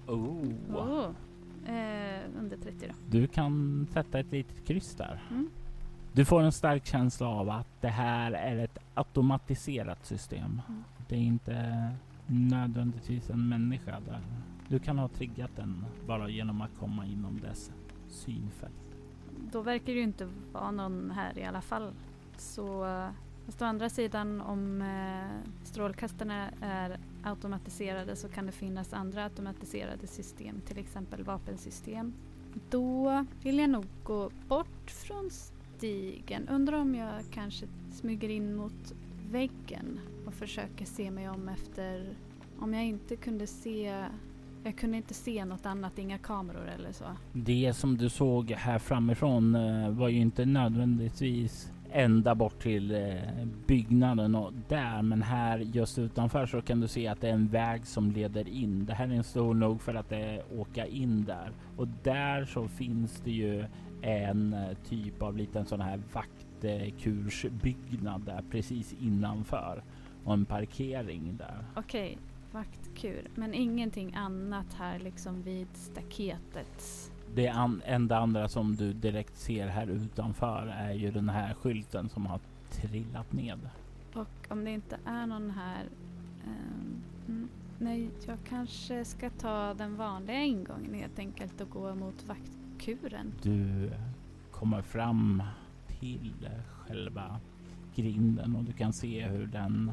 [0.06, 0.44] Oh.
[0.74, 1.10] Oh.
[1.66, 2.94] Eh, under 30 då.
[3.10, 5.22] Du kan sätta ett litet kryss där.
[5.30, 5.50] Mm.
[6.12, 10.62] Du får en stark känsla av att det här är ett automatiserat system.
[10.68, 10.84] Mm.
[11.08, 11.88] Det är inte
[12.26, 14.20] nödvändigtvis en människa där.
[14.68, 17.70] Du kan ha triggat den bara genom att komma inom dess
[18.08, 18.72] synfält.
[19.52, 21.92] Då verkar det ju inte vara någon här i alla fall.
[22.36, 23.08] Så eh,
[23.46, 30.06] fast å andra sidan om eh, strålkastarna är automatiserade så kan det finnas andra automatiserade
[30.06, 32.12] system, till exempel vapensystem.
[32.70, 36.48] Då vill jag nog gå bort från stigen.
[36.48, 38.94] Undrar om jag kanske smyger in mot
[39.30, 42.16] väggen och försöker se mig om efter
[42.58, 44.06] om jag inte kunde se
[44.64, 47.04] jag kunde inte se något annat, inga kameror eller så.
[47.32, 53.14] Det som du såg här framifrån eh, var ju inte nödvändigtvis ända bort till eh,
[53.66, 57.48] byggnaden och där, men här just utanför så kan du se att det är en
[57.48, 58.86] väg som leder in.
[58.86, 62.68] Det här är en stor nog för att eh, åka in där och där så
[62.68, 63.64] finns det ju
[64.02, 69.82] en eh, typ av liten sån här vaktkursbyggnad där precis innanför
[70.24, 71.64] och en parkering där.
[71.76, 72.18] Okej,
[72.52, 73.30] vaktkur.
[73.34, 77.11] Men ingenting annat här liksom vid staketet.
[77.34, 82.08] Det an enda andra som du direkt ser här utanför är ju den här skylten
[82.08, 82.40] som har
[82.70, 83.58] trillat ned.
[84.14, 85.84] Och om det inte är någon här.
[87.28, 93.32] mm, nej, jag kanske ska ta den vanliga ingången helt enkelt och gå mot vaktkuren.
[93.42, 93.90] Du
[94.50, 95.42] kommer fram
[96.00, 97.40] till själva
[97.94, 99.90] grinden och du kan se hur den,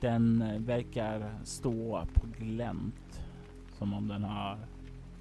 [0.00, 3.20] den verkar stå på glänt.
[3.78, 4.58] Som om den har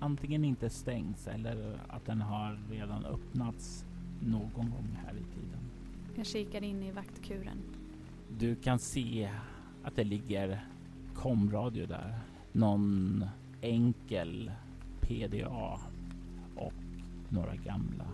[0.06, 3.86] antingen inte stängts eller att den har redan öppnats
[4.22, 5.60] någon gång här i tiden.
[6.16, 7.58] Jag kikar in i vaktkuren.
[8.38, 9.30] Du kan se
[9.84, 10.66] att det ligger
[11.16, 12.20] komradio där.
[12.52, 13.26] Någon
[13.62, 14.52] enkel
[15.02, 15.80] PDA
[16.56, 16.74] och
[17.30, 18.06] några gamla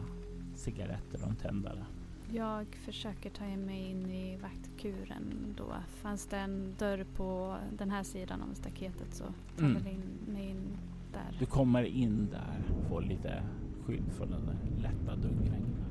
[0.55, 1.85] cigaretter och en tändare.
[2.33, 5.73] Jag försöker ta mig in i vaktkuren då.
[6.01, 9.23] Fanns det en dörr på den här sidan om staketet så
[9.57, 9.73] tar Mm.
[9.83, 10.77] väl in mig in
[11.13, 11.37] där.
[11.39, 13.43] Du kommer in där, får lite
[13.85, 15.81] skydd från den lätta duggregnet.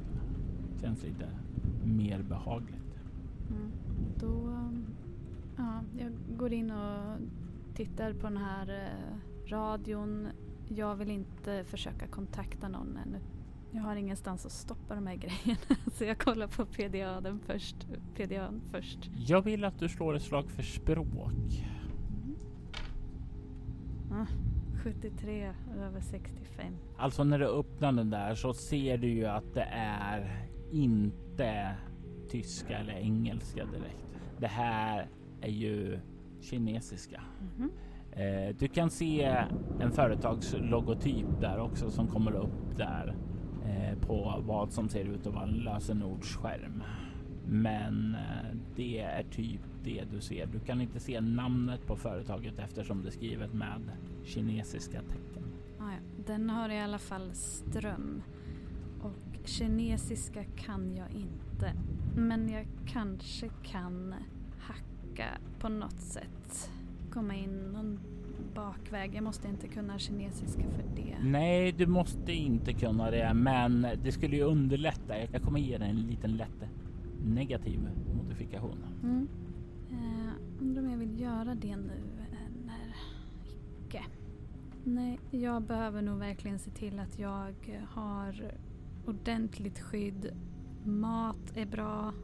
[0.80, 1.28] Känns lite
[1.84, 3.00] mer behagligt.
[3.50, 3.72] Mm.
[4.20, 4.60] Då,
[5.56, 7.18] ja, jag går in och
[7.74, 10.28] tittar på den här eh, radion.
[10.68, 13.18] Jag vill inte försöka kontakta någon ännu.
[13.70, 15.60] Jag har ingenstans att stoppa de här grejerna.
[15.92, 17.86] Så jag kollar på PDA den först.
[18.16, 19.10] PDA först.
[19.16, 21.66] Jag vill att du slår ett slag för språk.
[24.12, 24.26] Ah,
[24.82, 26.76] 73 över 65.
[26.96, 31.76] Alltså när du öppnar den där så ser du ju att det är inte
[32.28, 34.20] tyska eller engelska direkt.
[34.38, 35.08] Det här
[35.40, 35.98] är ju
[36.40, 37.22] kinesiska.
[37.40, 37.70] Mhm.
[38.12, 39.44] Eh, du kan se
[39.80, 43.16] en företagslogotyp där också som kommer upp där
[43.64, 46.82] eh, på vad som ser ut att vara en lösenordsskärm.
[47.46, 50.46] Men eh, det är typ det du ser.
[50.46, 53.80] Du kan inte se namnet på företaget eftersom det är skrivet med
[54.24, 55.44] kinesiska tecken.
[55.78, 56.22] Ah, ja.
[56.26, 58.22] Den har i alla fall ström.
[59.02, 61.72] Och kinesiska kan jag inte.
[62.16, 64.14] Men jag kanske kan
[64.58, 65.24] hacka
[65.60, 66.70] på något sätt.
[67.10, 68.00] Komma in någon
[68.54, 69.14] bakväg.
[69.14, 71.16] Jag måste inte kunna kinesiska för det.
[71.22, 75.14] Nej, du måste inte kunna det, men det skulle ju underlätta.
[75.32, 76.64] Jag kommer ge dig en liten lätt
[77.24, 77.80] negativ
[78.16, 78.84] modifikation.
[79.02, 79.28] Mm.
[80.60, 82.94] Undrar om jag vill göra det nu eller
[83.86, 84.04] icke.
[84.84, 87.54] Nej, jag behöver nog verkligen se till att jag
[87.88, 88.54] har
[89.06, 90.30] ordentligt skydd.
[90.84, 92.14] Mat är bra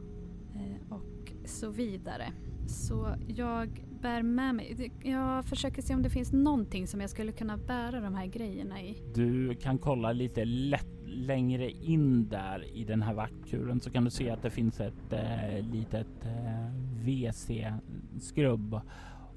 [0.55, 2.31] eh, och så vidare.
[2.67, 4.91] Så jag bär med mig.
[5.03, 8.81] Jag försöker se om det finns någonting som jag skulle kunna bära de här grejerna
[8.81, 9.03] i.
[9.15, 14.09] Du kan kolla lite lätt längre in där i den här vaktkuren så kan du
[14.09, 16.71] se att det finns ett eh, litet eh,
[17.05, 18.81] WC-skrubb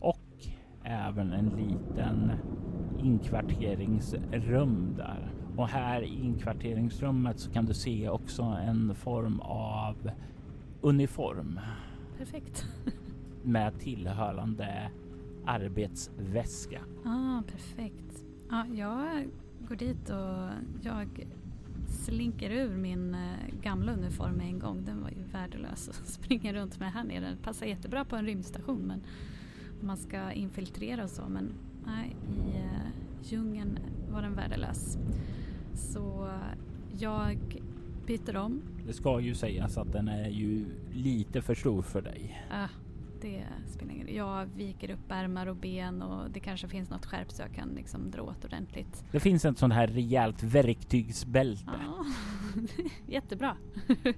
[0.00, 0.46] och
[0.84, 2.32] även en liten
[2.98, 5.32] inkvarteringsrum där.
[5.56, 10.10] Och här i inkvarteringsrummet så kan du se också en form av
[10.80, 11.60] uniform.
[12.18, 12.66] Perfekt.
[13.42, 14.90] med tillhörande
[15.46, 16.80] arbetsväska.
[17.04, 18.24] Ah, perfekt.
[18.50, 19.28] Ja, jag
[19.68, 20.50] går dit och
[20.82, 21.26] jag
[21.90, 24.84] slinker ur min eh, gamla uniform en gång.
[24.84, 27.24] Den var ju värdelös att springa runt med här nere.
[27.24, 29.00] Den passar jättebra på en rymdstation men
[29.80, 31.22] om man ska infiltrera och så.
[31.28, 31.52] Men
[31.86, 32.90] nej, i uh,
[33.22, 33.78] djungeln
[34.10, 34.98] var den värdelös.
[35.74, 36.30] Så
[36.98, 37.38] jag
[38.06, 38.62] byter om.
[38.86, 42.46] Det ska ju sägas att den är ju lite för stor för dig.
[42.50, 42.68] Ah,
[43.20, 44.16] det spelar ingen roll.
[44.16, 47.68] Jag viker upp ärmar och ben och det kanske finns något skärp så jag kan
[47.68, 49.04] liksom dra åt ordentligt.
[49.12, 51.72] Det finns ett sånt här rejält verktygsbälte.
[51.86, 52.04] Ja,
[53.06, 53.56] jättebra.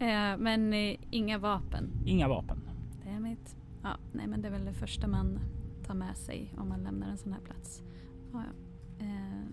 [0.00, 1.90] Eh, men eh, inga vapen.
[2.06, 2.60] Inga vapen.
[3.04, 3.56] Det är mitt.
[3.82, 5.38] Ja, nej men det är väl det första man
[5.86, 7.82] tar med sig om man lämnar en sån här plats.
[8.32, 9.04] Ja, ja.
[9.06, 9.46] Eh,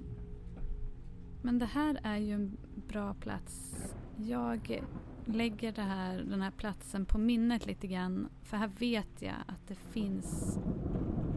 [1.42, 2.58] men det här är ju en
[2.88, 3.76] bra plats.
[4.18, 4.82] Jag
[5.26, 8.30] lägger det här, den här platsen på minnet lite grann.
[8.42, 10.60] För här vet jag att det finns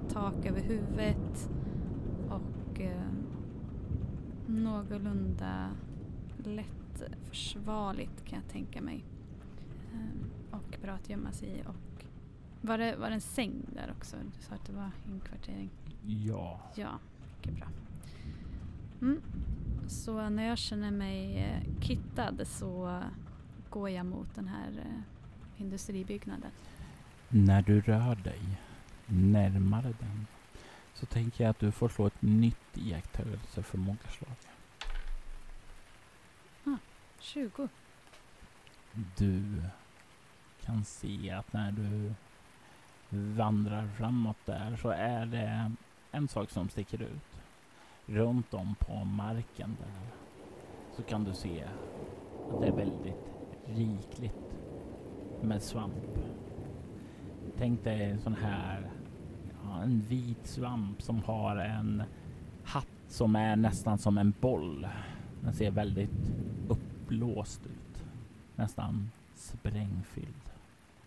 [0.08, 1.50] tak över huvudet
[2.28, 3.02] och eh,
[4.46, 5.70] någorlunda
[6.44, 9.04] lätt försvarligt kan jag tänka mig.
[9.92, 11.62] Eh, och bra att gömma sig i.
[11.66, 12.04] Och
[12.60, 14.16] var det, var det en säng där också?
[14.16, 15.70] Du sa att det var inkvartering.
[16.06, 16.60] Ja.
[16.74, 16.98] Ja,
[17.36, 17.66] mycket bra.
[19.00, 19.20] Mm.
[19.88, 23.02] Så när jag känner mig eh, kittad så
[23.70, 26.50] går jag mot den här eh, industribyggnaden.
[27.28, 28.40] När du rör dig
[29.06, 30.26] närmare den
[30.94, 34.36] så tänker jag att du får slå ett nytt iakttagelseförmågaslag.
[36.64, 36.76] Ah,
[37.20, 37.68] 20.
[39.16, 39.62] Du
[40.60, 42.14] kan se att när du
[43.10, 45.72] vandrar framåt där så är det
[46.10, 47.40] en sak som sticker ut.
[48.06, 50.10] Runt om på marken där
[50.96, 51.64] så kan du se
[52.50, 53.37] att det är väldigt
[53.74, 54.54] rikligt
[55.42, 56.18] med svamp.
[57.58, 58.90] Tänk dig en sån här,
[59.64, 62.02] ja, en vit svamp som har en
[62.64, 64.88] hatt som är nästan som en boll.
[65.40, 66.32] Den ser väldigt
[66.68, 68.04] uppblåst ut.
[68.56, 70.50] Nästan sprängfylld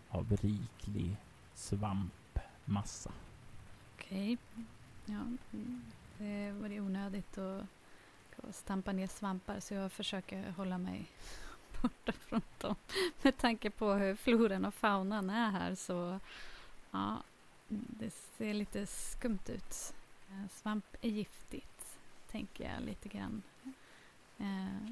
[0.09, 1.17] av riklig
[1.53, 3.11] svampmassa.
[3.95, 4.37] Okej.
[4.53, 4.63] Okay.
[5.05, 5.21] Ja,
[6.17, 7.65] det var det onödigt att
[8.51, 11.05] stampa ner svampar så jag försöker hålla mig
[11.81, 12.75] borta från dem.
[13.21, 16.19] Med tanke på hur floran och faunan är här så
[16.91, 17.23] ja,
[17.67, 19.93] det ser lite skumt ut.
[20.29, 21.99] Eh, svamp är giftigt,
[22.31, 23.41] tänker jag lite grann.
[24.37, 24.91] Eh,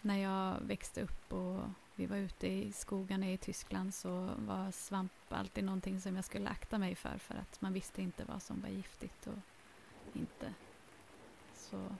[0.00, 1.60] när jag växte upp och
[1.94, 6.48] vi var ute i skogarna i Tyskland så var svamp alltid någonting som jag skulle
[6.48, 9.38] akta mig för för att man visste inte vad som var giftigt och
[10.12, 10.54] inte.
[11.54, 11.96] Så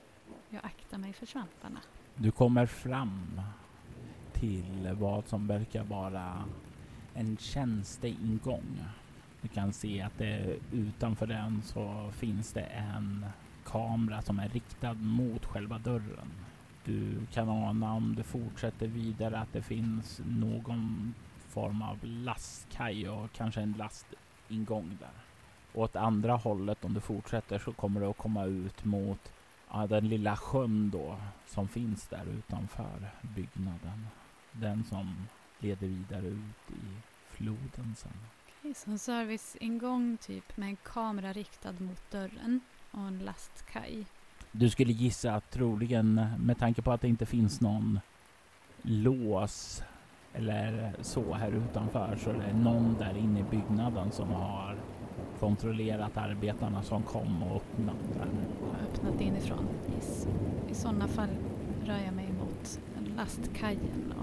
[0.49, 1.81] jag aktar mig för svamparna.
[2.15, 3.41] Du kommer fram
[4.45, 6.45] till vad som verkar vara
[7.15, 8.85] en tjänsteingång.
[9.43, 13.27] Du kan se att det utanför den så finns det en
[13.65, 16.31] kamera som är riktad mot själva dörren.
[16.85, 21.15] Du kan ana om du fortsätter vidare att det finns någon
[21.49, 25.25] form av lastkaj och kanske en lastingång där.
[25.81, 29.33] Åt andra hållet om du fortsätter så kommer du att komma ut mot
[29.71, 31.17] ja, den lilla sjön då
[31.47, 34.07] som finns där utanför byggnaden.
[34.61, 35.17] Den som
[35.59, 38.13] leder vidare ut i floden sen.
[38.59, 44.07] Okej, så en serviceingång typ med en kamera riktad mot dörren och en lastkaj.
[44.53, 48.01] Du skulle gissa att troligen med tanke på att det inte finns någon
[48.83, 49.83] lås
[50.33, 54.77] eller så här utanför så är det någon där inne i byggnaden som har
[55.41, 58.29] kontrollerat arbetarna som kom och öppnat den.
[58.89, 59.67] Öppnat inifrån.
[59.97, 60.27] Yes.
[60.71, 61.31] I sådana fall
[61.85, 62.81] rör jag mig mot
[63.17, 64.15] lastkajen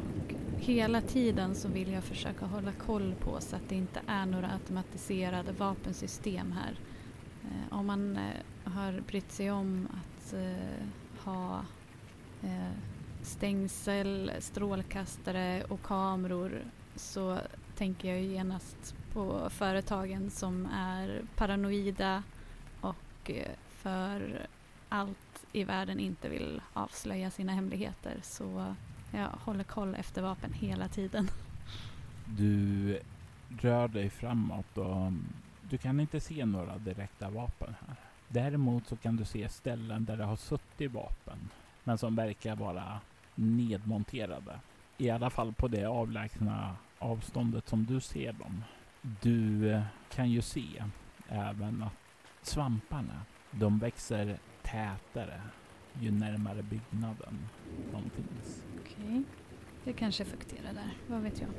[0.61, 4.51] hela tiden så vill jag försöka hålla koll på så att det inte är några
[4.51, 6.75] automatiserade vapensystem här.
[7.43, 10.85] Eh, om man eh, har brytt sig om att eh,
[11.23, 11.65] ha
[12.43, 12.71] eh,
[13.21, 16.63] stängsel, strålkastare och kameror
[16.95, 17.37] så
[17.77, 22.23] tänker jag ju genast på företagen som är paranoida
[22.81, 24.47] och eh, för
[24.89, 28.19] allt i världen inte vill avslöja sina hemligheter.
[28.23, 28.75] Så
[29.11, 31.27] jag håller koll efter vapen hela tiden.
[32.25, 32.99] Du
[33.61, 35.11] rör dig framåt och
[35.69, 37.95] du kan inte se några direkta vapen här.
[38.27, 41.49] Däremot så kan du se ställen där det har suttit vapen,
[41.83, 42.99] men som verkar vara
[43.35, 44.59] nedmonterade.
[44.97, 48.63] I alla fall på det avlägsna avståndet som du ser dem.
[49.01, 50.83] Du kan ju se
[51.29, 51.93] även att
[52.41, 55.41] svamparna, de växer tätare
[55.99, 57.39] ju närmare byggnaden
[57.91, 58.63] de finns.
[58.81, 59.23] Okej.
[59.83, 61.49] Det kanske fukterar där, vad vet jag.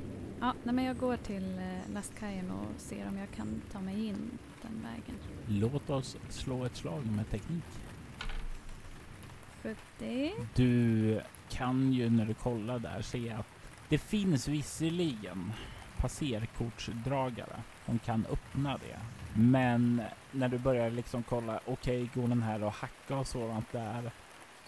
[0.41, 4.07] Ja, nej, men jag går till eh, lastkajen och ser om jag kan ta mig
[4.07, 5.17] in den vägen.
[5.47, 7.65] Låt oss slå ett slag med teknik.
[9.63, 10.33] 70.
[10.55, 11.21] Du
[11.51, 13.47] kan ju när du kollar där se att
[13.89, 15.53] det finns visserligen
[16.03, 18.99] passerkortsdragare som kan öppna det.
[19.35, 23.73] Men när du börjar liksom kolla, okej, okay, går den här och hacka och sådant
[23.73, 24.11] där,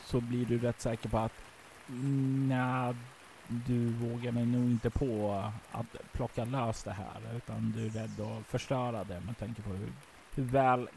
[0.05, 1.33] så blir du rätt säker på att
[2.49, 2.95] nej,
[3.47, 8.21] du vågar mig nog inte på att plocka lös det här, utan du är rädd
[8.21, 9.93] att förstöra det med tanke på hur,
[10.35, 10.89] hur väl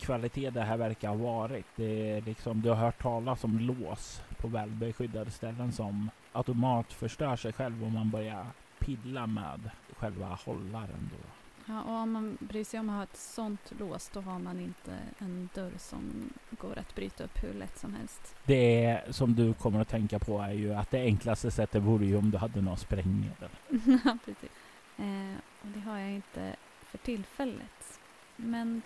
[0.00, 1.66] kvalitet det här verkar ha varit.
[1.76, 7.36] Det är liksom, du har hört talas om lås på välbeskyddade ställen som automat förstör
[7.36, 8.46] sig själv om man börjar
[8.84, 11.28] pilla med själva hållaren då.
[11.66, 14.60] Ja, och om man bryr sig om att ha ett sånt lås då har man
[14.60, 18.36] inte en dörr som går att bryta upp hur lätt som helst.
[18.44, 22.16] Det som du kommer att tänka på är ju att det enklaste sättet vore ju
[22.16, 23.50] om du hade någon sprängmedel.
[24.04, 24.50] ja, precis.
[24.96, 28.00] Eh, och det har jag inte för tillfället.
[28.36, 28.82] Men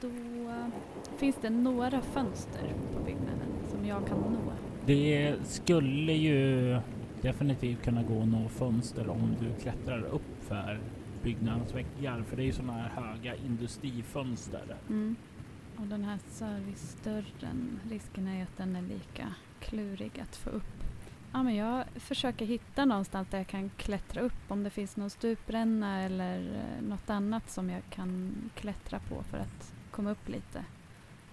[0.00, 0.10] då
[1.16, 4.52] finns det några fönster på byggnaden som jag kan nå.
[4.86, 6.78] Det skulle ju
[7.22, 10.80] definitivt kunna gå att nå fönster om du klättrar upp för
[11.22, 12.22] byggnadens väggar.
[12.22, 14.76] För det är ju sådana här höga industrifönster.
[14.88, 15.16] Mm.
[15.76, 20.84] Och den här servicedörren, risken är ju att den är lika klurig att få upp.
[21.32, 24.42] Ja, men jag försöker hitta någonstans där jag kan klättra upp.
[24.48, 29.38] Om det finns någon stupränna eller eh, något annat som jag kan klättra på för
[29.38, 30.64] att komma upp lite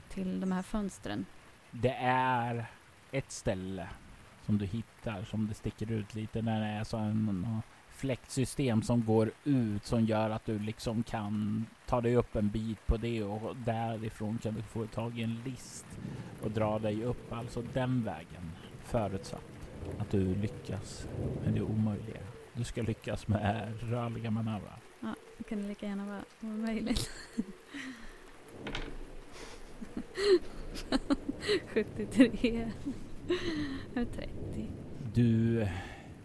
[0.09, 1.25] till de här fönstren.
[1.71, 2.65] Det är
[3.11, 3.87] ett ställe
[4.49, 9.05] som du hittar som det sticker ut lite när det är så en fläktsystem som
[9.05, 13.23] går ut som gör att du liksom kan ta dig upp en bit på det
[13.23, 15.85] och därifrån kan du få tag i en list
[16.43, 17.33] och dra dig upp.
[17.33, 18.51] Alltså den vägen
[18.83, 19.69] förutsatt
[19.99, 21.07] att du lyckas
[21.43, 22.21] med det omöjliga.
[22.53, 24.79] Du ska lyckas med rörliga manövrar.
[24.99, 27.09] Ja, det kunde lika gärna vara omöjligt.
[31.67, 32.71] 73
[33.93, 34.69] 30.
[35.13, 35.67] Du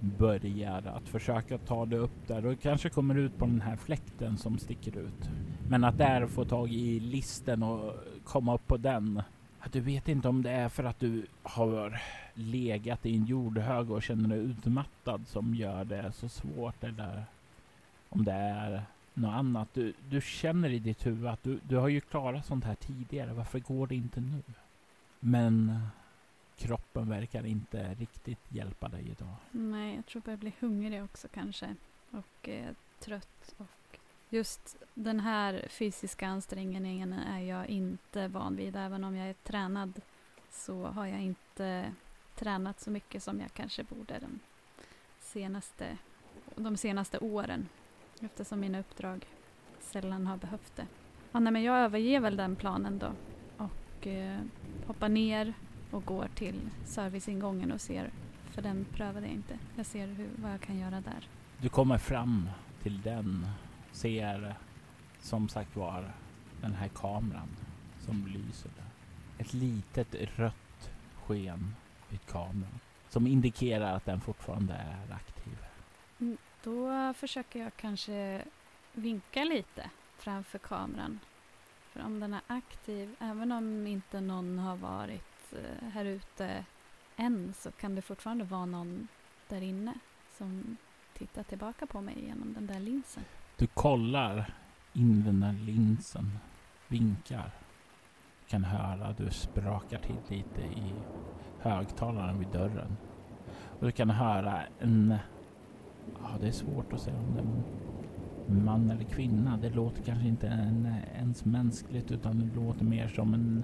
[0.00, 4.38] börjar att försöka ta dig upp där och kanske kommer ut på den här fläkten
[4.38, 5.28] som sticker ut.
[5.68, 7.94] Men att där få tag i listen och
[8.24, 9.22] komma upp på den.
[9.72, 12.00] Du vet inte om det är för att du har
[12.34, 17.24] legat i en jordhög och känner dig utmattad som gör det så svårt eller
[18.09, 18.82] om det är
[19.14, 19.68] något annat.
[19.72, 23.32] Du, du känner i ditt huvud att du, du har ju klarat sånt här tidigare.
[23.32, 24.42] Varför går det inte nu?
[25.20, 25.78] Men
[26.57, 29.36] kroppen verkar inte riktigt hjälpa dig idag.
[29.50, 31.74] Nej, jag tror jag börjar bli hungrig också kanske.
[32.11, 33.55] Och eh, trött.
[33.57, 33.98] Och
[34.28, 38.76] just den här fysiska ansträngningen är jag inte van vid.
[38.76, 40.00] Även om jag är tränad
[40.50, 41.92] så har jag inte
[42.34, 44.40] tränat så mycket som jag kanske borde de
[45.20, 45.98] senaste,
[46.57, 47.68] de senaste åren.
[48.20, 49.26] Eftersom mina uppdrag
[49.80, 50.86] sällan har behövt det.
[51.32, 53.12] Ja, nej, men jag överger väl den planen då
[53.57, 54.40] och eh,
[54.86, 55.55] hoppar ner
[55.95, 58.11] och går till serviceingången och ser,
[58.51, 59.59] för den prövade jag inte.
[59.76, 61.28] Jag ser hur, vad jag kan göra där.
[61.61, 62.49] Du kommer fram
[62.82, 63.47] till den,
[63.92, 64.55] ser
[65.20, 66.12] som sagt var
[66.61, 67.49] den här kameran
[68.01, 68.86] som lyser där.
[69.38, 70.90] Ett litet rött
[71.24, 71.74] sken
[72.09, 75.59] vid kameran som indikerar att den fortfarande är aktiv.
[76.20, 78.45] Mm, då försöker jag kanske
[78.92, 81.18] vinka lite framför kameran.
[81.92, 86.64] För om den är aktiv, även om inte någon har varit Eh, här ute
[87.16, 89.09] än så kan det fortfarande vara någon
[89.48, 89.94] där inne
[90.38, 90.76] som
[91.18, 93.22] tittar tillbaka på mig genom den där linsen.
[93.57, 94.55] Du kollar
[94.92, 96.38] in den där linsen,
[96.88, 97.50] vinkar.
[98.44, 100.92] Du kan höra du sprakar till lite i
[101.61, 102.96] högtalaren vid dörren.
[103.78, 105.14] Och du kan höra en...
[106.22, 107.44] Ja, det är svårt att säga om det är
[108.64, 109.57] man eller kvinna.
[109.57, 113.62] Det låter kanske inte en, ens mänskligt utan det låter mer som en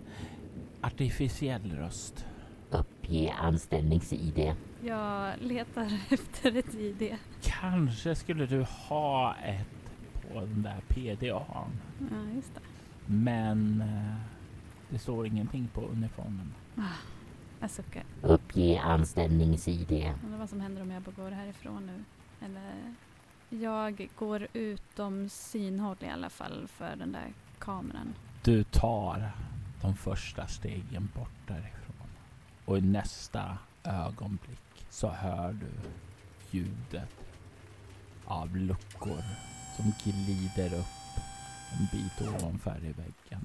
[0.81, 2.27] artificiell röst.
[2.71, 4.55] Uppge anställnings-id.
[4.85, 7.17] Jag letar efter ett ID.
[7.43, 9.67] Kanske skulle du ha ett
[10.33, 11.71] på den där PDAn.
[11.99, 12.61] Ja, just det.
[13.07, 14.17] Men eh,
[14.89, 16.55] det står ingenting på uniformen.
[17.61, 18.03] Jag suckar.
[18.23, 20.13] Uppge anställnings-id.
[20.25, 22.05] Undrar vad som händer om jag bara går härifrån nu.
[22.47, 22.95] Eller...
[23.53, 28.15] Jag går utom synhåll i alla fall för den där kameran.
[28.43, 29.33] Du tar
[29.81, 32.09] de första stegen bort därifrån.
[32.65, 35.71] Och i nästa ögonblick så hör du
[36.51, 37.21] ljudet
[38.25, 39.23] av luckor
[39.77, 41.23] som glider upp
[41.73, 43.45] en bit ovanför i väggen.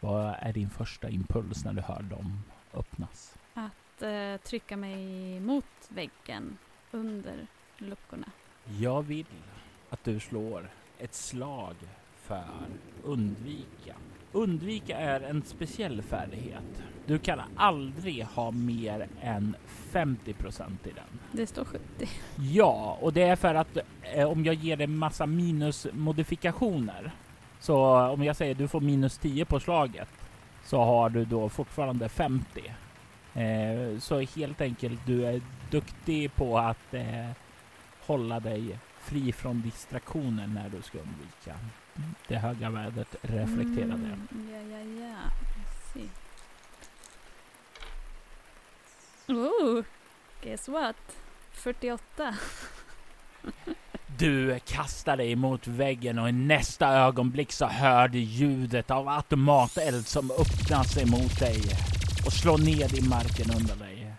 [0.00, 2.42] Vad är din första impuls när du hör dem
[2.74, 3.34] öppnas?
[3.54, 6.58] Att eh, trycka mig mot väggen
[6.90, 7.46] under
[7.78, 8.26] luckorna.
[8.78, 9.26] Jag vill
[9.90, 11.74] att du slår ett slag
[12.14, 12.66] för
[13.02, 13.96] undvika.
[14.34, 16.82] Undvika är en speciell färdighet.
[17.06, 21.20] Du kan aldrig ha mer än 50 procent i den.
[21.32, 22.08] Det står 70.
[22.36, 27.10] Ja, och det är för att eh, om jag ger dig massa minusmodifikationer.
[27.60, 27.76] Så
[28.06, 30.08] om jag säger du får minus 10 på slaget
[30.64, 32.74] så har du då fortfarande 50.
[33.34, 37.30] Eh, så helt enkelt, du är duktig på att eh,
[38.06, 41.54] hålla dig fri från distraktioner när du ska undvika.
[42.28, 43.92] Det höga vädret reflekterar det.
[43.92, 45.16] Mm, ja, ja, ja.
[45.92, 46.08] See.
[49.28, 49.84] Oh,
[50.42, 50.96] guess what?
[51.52, 52.34] 48.
[54.18, 60.06] Du kastar dig mot väggen och i nästa ögonblick så hör du ljudet av automateld
[60.06, 61.60] som öppnar sig mot dig
[62.26, 64.12] och slår ned i marken under dig.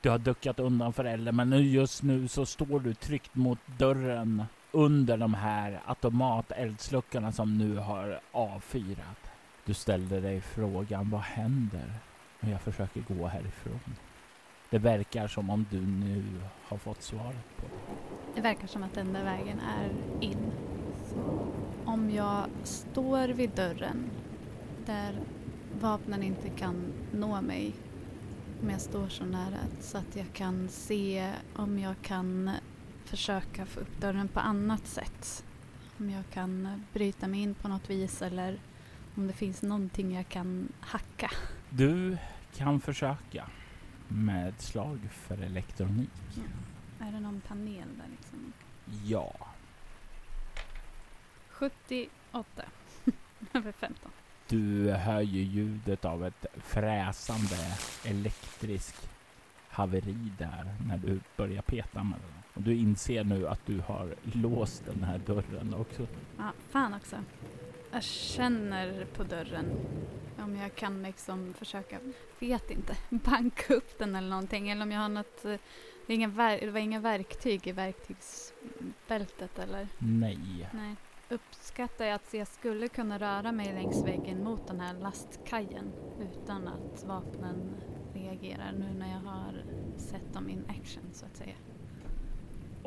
[0.00, 3.58] Du har duckat undan för elden men nu just nu så står du tryckt mot
[3.78, 9.30] dörren under de här automateldsluckorna som nu har avfyrat.
[9.64, 11.94] Du ställde dig frågan vad händer
[12.40, 13.96] om jag försöker gå härifrån?
[14.70, 16.24] Det verkar som om du nu
[16.68, 18.34] har fått svaret på det.
[18.34, 19.90] Det verkar som att enda vägen är
[20.24, 20.52] in.
[21.06, 21.46] Så
[21.84, 24.10] om jag står vid dörren
[24.86, 25.20] där
[25.80, 27.74] vapnen inte kan nå mig
[28.62, 32.50] om jag står så nära så att jag kan se om jag kan
[33.08, 35.44] försöka få upp dörren på annat sätt.
[35.98, 38.60] Om jag kan bryta mig in på något vis eller
[39.14, 41.30] om det finns någonting jag kan hacka.
[41.70, 42.18] Du
[42.56, 43.50] kan försöka
[44.08, 46.10] med slag för elektronik.
[47.00, 48.52] Är det någon panel där liksom?
[49.04, 49.34] Ja.
[51.48, 52.62] 78.
[53.52, 54.10] Över 15.
[54.48, 57.56] Du hör ju ljudet av ett fräsande
[58.04, 59.10] elektriskt
[59.68, 62.37] haveri där när du börjar peta med den.
[62.58, 66.06] Och du inser nu att du har låst den här dörren också.
[66.38, 67.16] Ja, fan också.
[67.92, 69.66] Jag känner på dörren
[70.38, 71.98] om jag kan liksom försöka,
[72.38, 74.68] vet inte, banka upp den eller någonting.
[74.70, 75.54] Eller om jag har något, eh,
[76.06, 79.88] det, inga ver- det var inga verktyg i verktygsbältet eller?
[79.98, 80.68] Nej.
[80.72, 80.96] Nej.
[81.30, 86.68] Uppskattar jag att jag skulle kunna röra mig längs väggen mot den här lastkajen utan
[86.68, 87.74] att vapnen
[88.14, 89.62] reagerar nu när jag har
[89.96, 91.54] sett dem in action så att säga.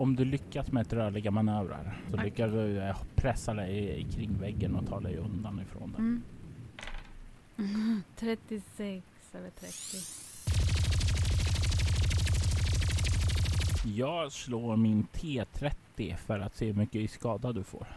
[0.02, 2.26] Om du lyckas med ett rörliga manövrar så Okej.
[2.26, 6.24] lyckas du eh, pressa dig kring väggen och ta dig undan ifrån den.
[7.58, 8.04] Mm.
[8.16, 9.98] 36 över 30.
[13.98, 17.88] Jag slår min T30 för att se hur mycket skada du får.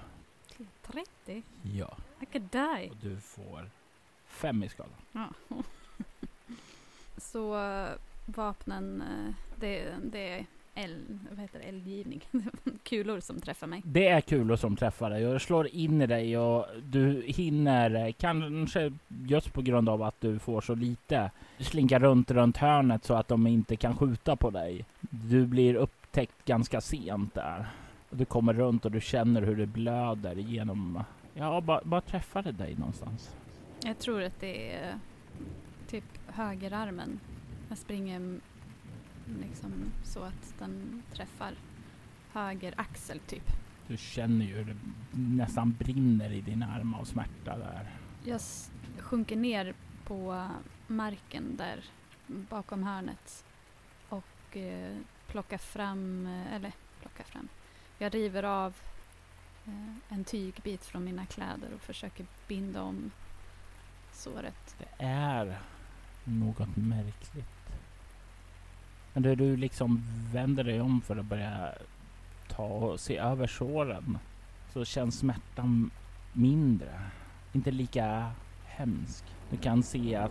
[0.82, 1.42] 30?
[1.62, 1.96] Ja.
[2.20, 2.90] I could die.
[2.90, 3.70] Och du får
[4.26, 4.94] fem i skada.
[5.12, 5.28] Ja.
[7.16, 7.90] Så eh,
[8.26, 12.24] vapnen, eh, det, det är eld, vad heter det, eldgivning.
[12.82, 13.82] Kulor som träffar mig.
[13.84, 18.12] Det är kulor som träffar dig och slår in i dig och du hinner, eh,
[18.12, 23.14] kanske just på grund av att du får så lite, slinka runt runt hörnet så
[23.14, 24.84] att de inte kan skjuta på dig.
[25.00, 27.66] Du blir upptäckt ganska sent där.
[28.10, 31.04] Du kommer runt och du känner hur det blöder genom,
[31.34, 33.34] ja, bara, bara träffade dig någonstans.
[33.84, 34.98] Jag tror att det är
[35.90, 37.20] typ högerarmen.
[37.68, 38.40] Jag springer
[39.40, 41.54] liksom så att den träffar
[42.32, 43.50] höger axel typ.
[43.88, 44.76] Du känner ju hur det
[45.10, 47.90] nästan brinner i din arm av smärta där.
[48.24, 48.40] Jag
[48.98, 50.48] sjunker ner på
[50.86, 51.84] marken där
[52.26, 53.44] bakom hörnet
[54.08, 54.96] och eh,
[55.26, 57.48] plockar fram, eh, eller plockar fram,
[57.98, 58.74] jag river av
[59.66, 63.10] eh, en tygbit från mina kläder och försöker binda om
[64.12, 64.76] såret.
[64.78, 65.58] Det är
[66.24, 67.53] något märkligt.
[69.14, 70.02] Men när du liksom
[70.32, 71.68] vänder dig om för att börja
[72.48, 74.18] ta och se över såren
[74.72, 75.90] så känns smärtan
[76.32, 77.00] mindre.
[77.52, 78.30] Inte lika
[78.64, 79.24] hemsk.
[79.50, 80.30] Du kan se att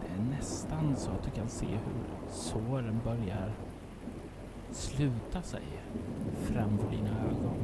[0.00, 3.52] Det är nästan så att du kan se hur såren börjar
[4.72, 5.62] sluta sig
[6.42, 7.56] framför dina ögon.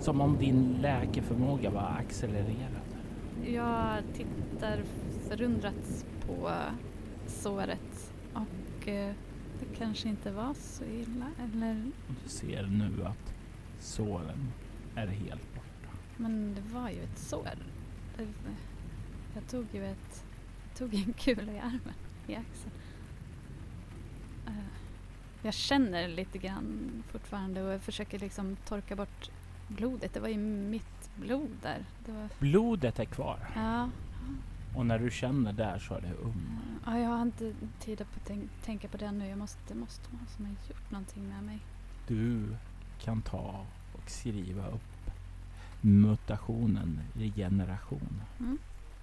[0.00, 2.82] Som om din läkeförmåga var accelererad.
[3.46, 4.82] Jag tittar
[5.28, 6.50] förundrat på
[7.26, 9.14] såret och eh,
[9.60, 11.90] det kanske inte var så illa eller
[12.22, 13.34] du ser nu att
[13.80, 14.52] såren
[14.94, 15.96] är helt borta.
[16.16, 17.48] men det var ju ett sår.
[19.34, 20.24] Jag tog ju ett,
[20.76, 21.94] tog en kula i armen,
[22.26, 22.72] i axeln.
[24.46, 24.52] Eh,
[25.42, 29.30] jag känner lite grann fortfarande och jag försöker liksom torka bort
[29.68, 30.14] blodet.
[30.14, 31.84] Det var ju mitt blod där.
[32.06, 33.90] Var, Blodet är kvar ja,
[34.74, 36.58] och när du känner där så är det um.
[36.86, 39.28] ja, jag har inte tid att tänk, tänka på det nu.
[39.28, 41.58] Jag måste, det måste vara någon som har gjort någonting med mig.
[42.06, 42.56] Du
[43.00, 45.10] kan ta och skriva upp
[45.80, 48.22] mutationen regeneration.
[48.40, 48.58] Mm.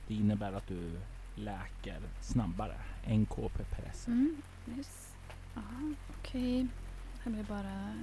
[0.07, 0.91] Det innebär att du
[1.35, 2.75] läker snabbare.
[3.05, 4.07] En KP per SC.
[4.07, 4.41] Mm,
[4.77, 5.15] yes.
[5.55, 5.61] Ja,
[6.19, 6.67] okej.
[7.23, 7.93] Det blir bara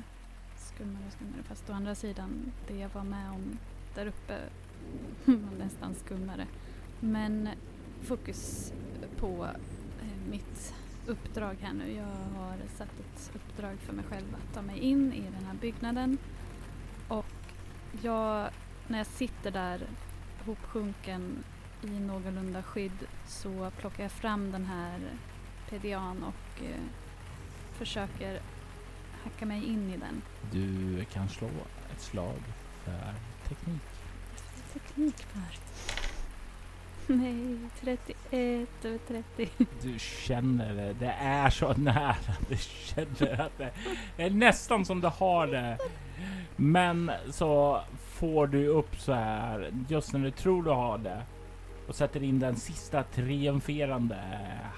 [0.56, 1.42] skummare och skummare.
[1.42, 3.58] Fast å andra sidan, det jag var med om
[3.94, 4.38] där uppe
[5.24, 6.46] var nästan skummare.
[7.00, 7.48] Men
[8.02, 8.72] fokus
[9.16, 9.44] på
[10.00, 10.74] eh, mitt
[11.06, 11.92] uppdrag här nu.
[11.92, 15.54] Jag har satt ett uppdrag för mig själv att ta mig in i den här
[15.54, 16.18] byggnaden.
[17.08, 17.26] Och
[18.02, 18.50] jag,
[18.86, 19.80] när jag sitter där
[20.44, 21.44] hopsjunken
[21.82, 25.00] i någorlunda skydd så plockar jag fram den här
[25.68, 26.82] PDAn och eh,
[27.72, 28.40] försöker
[29.24, 30.22] hacka mig in i den.
[30.52, 31.48] Du kan slå
[31.92, 32.38] ett slag
[32.84, 33.14] för
[33.48, 33.82] teknik.
[34.72, 35.58] Teknik för.
[37.18, 39.48] Nej, 31 över 30.
[39.82, 40.92] Du känner det.
[40.92, 42.14] Det är så nära.
[42.48, 43.72] Du känner att det
[44.16, 45.78] är nästan som du har det.
[46.56, 51.22] Men så får du upp så här just när du tror du har det
[51.88, 54.18] och sätter in den sista triumferande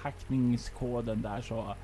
[0.03, 1.75] hackningskoden där så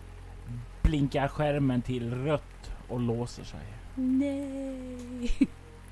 [0.83, 3.67] blinkar skärmen till rött och låser sig.
[3.95, 5.49] Nej.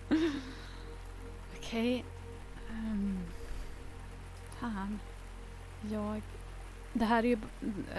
[1.58, 2.04] Okej.
[2.70, 3.18] Ehm,
[4.62, 4.98] fan.
[5.90, 6.22] Jag...
[6.94, 7.38] Det här, är ju,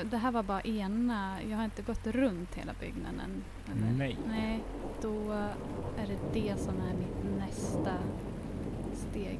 [0.03, 1.43] det här var bara ena.
[1.49, 3.43] Jag har inte gått runt hela byggnaden.
[3.71, 3.91] eller?
[3.91, 4.17] Nej.
[4.27, 4.63] Nej,
[5.01, 5.31] då
[5.97, 7.93] är det det som är mitt nästa
[8.93, 9.39] steg.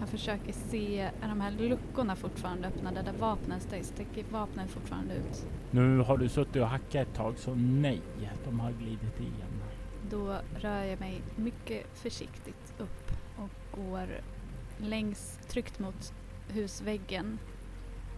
[0.00, 3.86] Jag försöker se, är de här luckorna fortfarande öppnade där vapnen stängs?
[3.86, 5.46] Sticker vapnen fortfarande ut?
[5.70, 8.02] Nu har du suttit och hackat ett tag så nej,
[8.44, 9.62] de har glidit igen.
[10.10, 14.08] Då rör jag mig mycket försiktigt upp och går
[14.78, 16.14] längs, tryckt mot
[16.50, 17.38] husväggen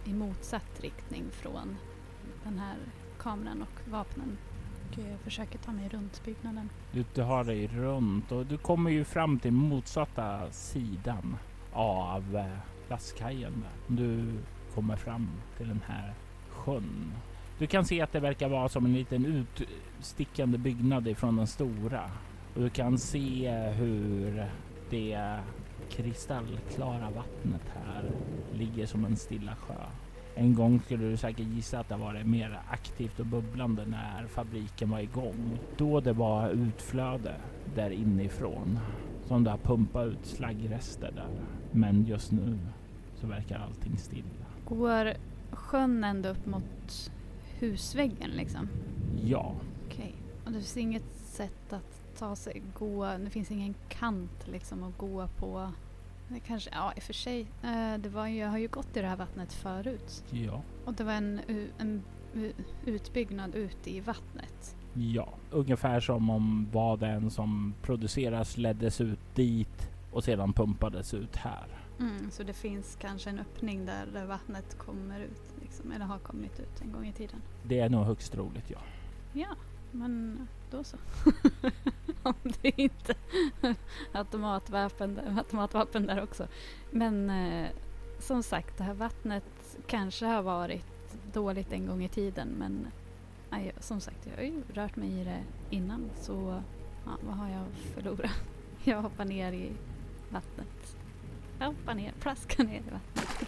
[0.05, 1.77] i motsatt riktning från
[2.43, 2.77] den här
[3.19, 4.37] kameran och vapnen.
[4.91, 6.69] Och jag försöker ta mig runt byggnaden.
[6.91, 11.37] Du, du har dig runt och du kommer ju fram till motsatta sidan
[11.73, 13.65] av eh, lastkajen.
[13.87, 14.33] Du
[14.75, 15.27] kommer fram
[15.57, 16.13] till den här
[16.49, 17.13] sjön.
[17.59, 19.25] Du kan se att det verkar vara som en liten
[19.99, 22.11] utstickande byggnad ifrån den stora.
[22.55, 24.45] Och du kan se hur
[24.89, 25.39] det
[25.89, 28.11] kristallklara vattnet här
[28.53, 29.73] ligger som en stilla sjö.
[30.35, 34.89] En gång skulle du säkert gissa att det var mer aktivt och bubblande när fabriken
[34.89, 35.59] var igång.
[35.77, 37.35] Då det var utflöde
[37.75, 38.79] där inifrån
[39.27, 41.29] som det har pumpat ut slaggrester där.
[41.71, 42.59] Men just nu
[43.15, 44.45] så verkar allting stilla.
[44.67, 45.13] Går
[45.51, 47.11] sjön ända upp mot
[47.59, 48.67] husväggen liksom?
[49.23, 49.55] Ja,
[49.93, 50.15] Okej.
[50.45, 54.97] Och det finns inget sätt att ta sig, gå, det finns ingen kant liksom att
[54.97, 55.71] gå på.
[56.27, 58.97] Det kanske, ja i och för sig, eh, det var ju, jag har ju gått
[58.97, 60.23] i det här vattnet förut.
[60.29, 61.41] ja, Och det var en,
[61.77, 62.03] en
[62.85, 64.75] utbyggnad ute i vattnet.
[64.93, 65.29] ja.
[65.51, 71.67] Ungefär som om vad den som produceras leddes ut dit och sedan pumpades ut här.
[71.99, 76.19] Mm, så det finns kanske en öppning där, där vattnet kommer ut, liksom, eller har
[76.19, 77.41] kommit ut en gång i tiden.
[77.63, 78.79] Det är nog högst troligt ja.
[79.33, 79.47] Ja,
[79.93, 80.97] men då så.
[82.23, 83.15] Om det inte
[84.11, 86.47] automatvapen, automatvapen där också.
[86.91, 87.69] Men eh,
[88.19, 90.85] som sagt, det här vattnet kanske har varit
[91.33, 92.47] dåligt en gång i tiden.
[92.59, 92.87] Men
[93.49, 96.09] nej, som sagt, jag har ju rört mig i det innan.
[96.15, 96.61] Så
[97.05, 98.29] ja, vad har jag att förlora?
[98.85, 99.71] Jag hoppar ner i
[100.29, 100.97] vattnet.
[101.59, 103.47] Jag hoppar ner, plaskar ner i vattnet.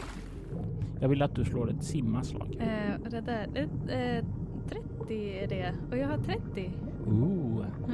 [1.02, 2.56] Jag vill att du slår ett simmaslag.
[2.60, 4.26] Eh, det där, eh,
[4.70, 5.74] 30 är det.
[5.92, 6.72] Och jag har 30.
[7.08, 7.66] Ooh.
[7.88, 7.94] Ja.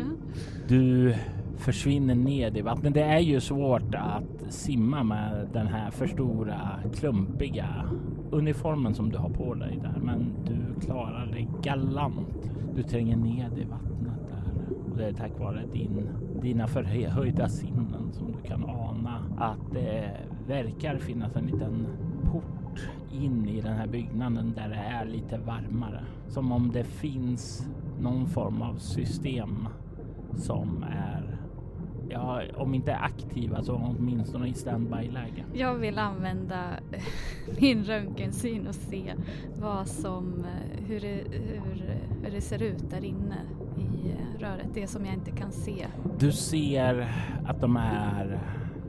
[0.67, 1.15] Du
[1.57, 2.93] försvinner ned i vattnet.
[2.93, 7.89] Det är ju svårt att simma med den här för stora klumpiga
[8.31, 10.01] uniformen som du har på dig där.
[10.01, 12.51] Men du klarar dig galant.
[12.75, 14.75] Du tränger ned i vattnet där.
[14.91, 16.09] Och det är tack vare din,
[16.41, 20.17] dina förhöjda sinnen som du kan ana att det
[20.47, 21.87] verkar finnas en liten
[22.31, 22.60] port
[23.11, 26.03] in i den här byggnaden där det är lite varmare.
[26.27, 27.67] Som om det finns
[27.99, 29.67] någon form av system
[30.37, 31.37] som är,
[32.09, 35.45] ja, om inte aktiva så åtminstone i standby-läge.
[35.53, 36.69] Jag vill använda
[37.59, 39.13] min röntgensyn och se
[39.61, 40.45] vad som,
[40.87, 43.37] hur det, hur, hur det ser ut där inne
[43.77, 44.67] i röret.
[44.73, 45.87] Det som jag inte kan se.
[46.19, 47.13] Du ser
[47.45, 48.39] att de här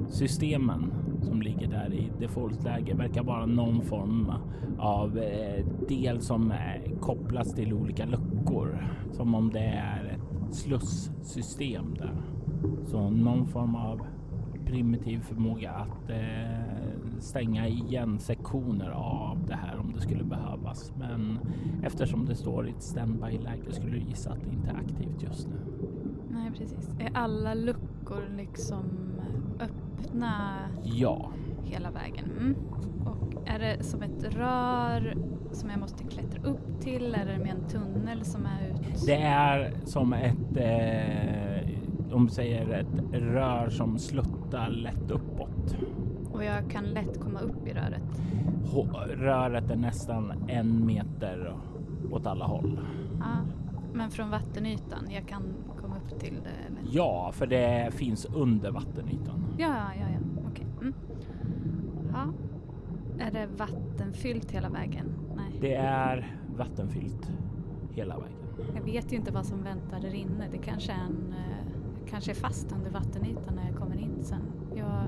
[0.09, 0.93] systemen
[1.23, 4.33] som ligger där i defaultläge verkar vara någon form
[4.79, 8.87] av eh, del som eh, kopplas till olika luckor.
[9.13, 12.15] Som om det är ett slussystem där.
[12.85, 14.01] Så någon form av
[14.67, 20.93] primitiv förmåga att eh, stänga igen sektioner av det här om det skulle behövas.
[20.99, 21.39] Men
[21.83, 25.49] eftersom det står i ett standby-läge skulle du gissa att det inte är aktivt just
[25.49, 25.57] nu.
[26.31, 26.91] Nej, precis.
[26.99, 28.85] Är alla luckor liksom
[30.07, 31.29] öppna Ja,
[31.65, 32.31] hela vägen?
[32.41, 32.57] Mm.
[33.07, 35.17] Och är det som ett rör
[35.53, 37.05] som jag måste klättra upp till?
[37.05, 39.07] Eller är det med en tunnel som är ut?
[39.07, 45.77] det är som ett, eh, om vi säger ett rör som sluttar lätt uppåt.
[46.33, 48.21] Och jag kan lätt komma upp i röret?
[48.65, 51.57] Hå- Röret är nästan en meter
[52.11, 52.81] åt alla håll.
[53.21, 53.27] Ja.
[53.95, 55.43] Men från vattenytan, jag kan
[55.81, 56.67] komma upp till det?
[56.67, 56.95] Eller?
[56.97, 59.42] Ja, för det finns under vattenytan.
[59.63, 60.19] Ja, ja, ja,
[60.51, 60.67] okej.
[60.81, 60.95] Mm.
[62.13, 62.33] Ja.
[63.19, 65.07] Är det vattenfyllt hela vägen?
[65.37, 65.59] Nej.
[65.61, 67.31] Det är vattenfyllt
[67.91, 68.39] hela vägen.
[68.75, 70.49] Jag vet ju inte vad som väntar där inne.
[70.53, 74.43] Det kanske är, en, eh, kanske är fast under vattenytan när jag kommer in sen.
[74.77, 75.03] Jag,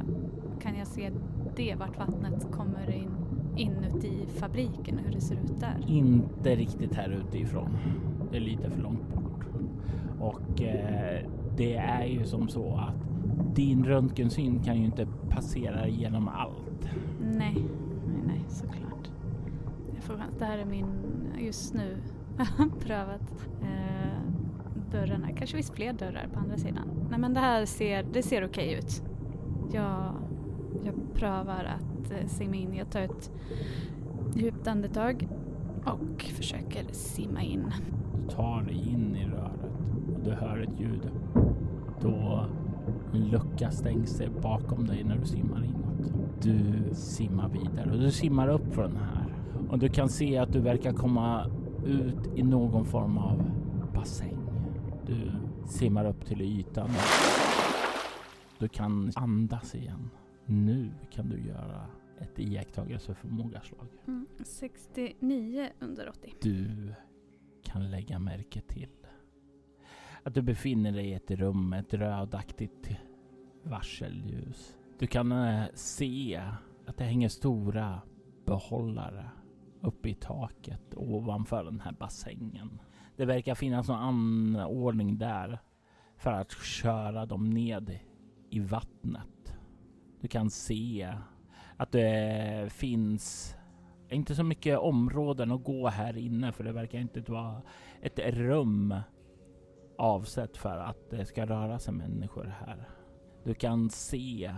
[0.61, 1.11] kan jag se
[1.57, 3.11] det, vart vattnet kommer in
[3.57, 5.85] inuti fabriken, hur det ser ut där?
[5.87, 7.77] Inte riktigt här utifrån.
[8.31, 9.45] Det är lite för långt bort.
[10.21, 11.27] Och eh,
[11.57, 13.14] det är ju som så att
[13.55, 16.89] din röntgensyn kan ju inte passera genom allt.
[17.21, 17.67] Nej,
[18.07, 19.11] nej, nej, såklart.
[19.95, 20.87] Jag får, det här är min,
[21.39, 21.97] just nu,
[22.81, 24.21] prövat eh,
[24.93, 25.29] dörrarna.
[25.37, 26.89] Kanske finns fler dörrar på andra sidan.
[27.11, 29.03] Nej men det här ser, det ser okej ut.
[29.73, 30.15] Jag,
[30.85, 32.75] jag prövar att eh, simma in.
[32.75, 33.31] Jag tar ett
[34.35, 35.29] djupt andetag
[35.85, 37.65] och försöker simma in.
[38.15, 39.65] Du tar dig in i röret
[40.15, 41.11] och du hör ett ljud.
[42.01, 42.47] Då
[43.15, 46.13] en lucka stängs sig bakom dig när du simmar inåt.
[46.43, 49.35] Du simmar vidare och du simmar upp från den här.
[49.69, 51.51] Och du kan se att du verkar komma
[51.87, 53.51] ut i någon form av
[53.95, 54.39] bassäng.
[55.07, 55.33] Du
[55.67, 56.91] simmar upp till ytan.
[58.59, 60.11] Du kan andas igen.
[60.47, 61.87] Nu kan du göra
[62.21, 63.89] ett iakttagelseförmågaslag.
[64.07, 66.33] Mm, 69 under 80.
[66.43, 66.95] Du
[67.63, 68.83] kan lägga märke till
[70.25, 72.91] att du befinner dig i ett rum med ett rödaktigt
[73.63, 74.77] varselljus.
[74.99, 76.43] Du kan eh, se
[76.87, 78.01] att det hänger stora
[78.47, 79.31] behållare
[79.81, 82.81] uppe i taket ovanför den här bassängen.
[83.17, 85.59] Det verkar finnas någon anordning där
[86.17, 87.99] för att köra dem ned
[88.51, 89.57] i vattnet.
[90.21, 91.15] Du kan se
[91.77, 93.57] att det finns
[94.11, 97.63] inte så mycket områden att gå här inne för det verkar inte vara
[98.01, 98.95] ett rum
[99.99, 102.89] avsett för att det ska röra sig människor här.
[103.45, 104.55] Du kan se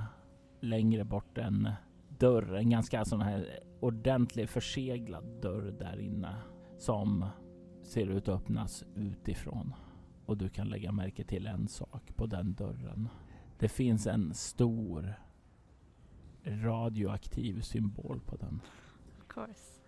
[0.61, 1.71] längre bort en
[2.09, 6.37] dörr, en ganska sån här ordentlig förseglad dörr där inne
[6.79, 7.27] som
[7.83, 9.75] ser ut att öppnas utifrån.
[10.27, 13.09] Och du kan lägga märke till en sak på den dörren.
[13.59, 15.15] Det finns en stor
[16.45, 18.61] radioaktiv symbol på den.
[19.19, 19.81] Of course.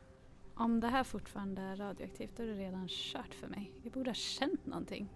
[0.55, 3.73] Om det här fortfarande är radioaktivt då är det redan kört för mig.
[3.83, 5.09] Jag borde ha känt någonting.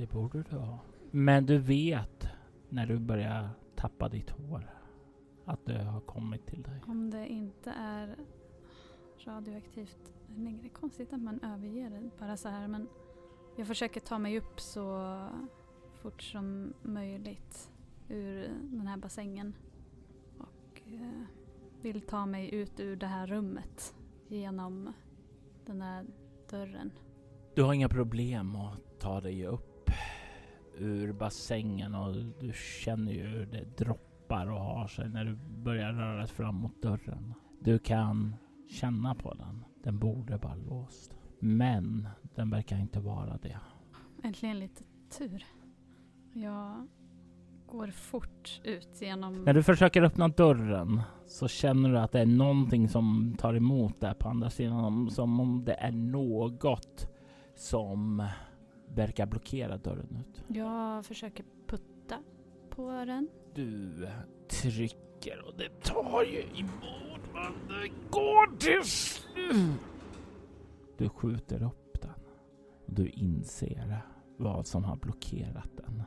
[0.00, 0.78] Det borde du ha.
[1.10, 2.28] Men du vet
[2.68, 4.70] när du börjar tappa ditt hår
[5.44, 6.82] att det har kommit till dig.
[6.86, 8.16] Om det inte är
[9.24, 10.68] radioaktivt längre.
[10.68, 12.88] Konstigt att man överger det bara så här men
[13.56, 15.16] jag försöker ta mig upp så
[16.02, 17.70] fort som möjligt
[18.08, 19.54] ur den här bassängen
[20.38, 21.22] och eh,
[21.82, 23.94] vill ta mig ut ur det här rummet
[24.28, 24.92] genom
[25.66, 26.06] den här
[26.50, 26.90] dörren.
[27.54, 29.69] Du har inga problem att ta dig upp
[30.78, 32.52] ur bassängen och du
[32.84, 36.82] känner ju hur det droppar och har sig när du börjar röra dig fram mot
[36.82, 37.34] dörren.
[37.60, 38.36] Du kan
[38.70, 39.64] känna på den.
[39.82, 41.14] Den borde vara låst.
[41.38, 43.58] Men den verkar inte vara det.
[44.22, 44.84] Äntligen lite
[45.18, 45.44] tur.
[46.32, 46.86] Jag
[47.66, 49.44] går fort ut genom...
[49.44, 54.00] När du försöker öppna dörren så känner du att det är någonting som tar emot
[54.00, 55.10] där på andra sidan.
[55.10, 57.08] Som om det är något
[57.56, 58.28] som
[58.94, 60.42] verkar blockera dörren ut.
[60.48, 62.18] Jag försöker putta
[62.70, 63.28] på den.
[63.54, 64.08] Du
[64.48, 67.20] trycker och det tar ju emot.
[67.32, 69.80] Men det går till slut.
[70.98, 72.10] Du skjuter upp den.
[72.86, 73.98] Och du inser
[74.36, 76.02] vad som har blockerat den.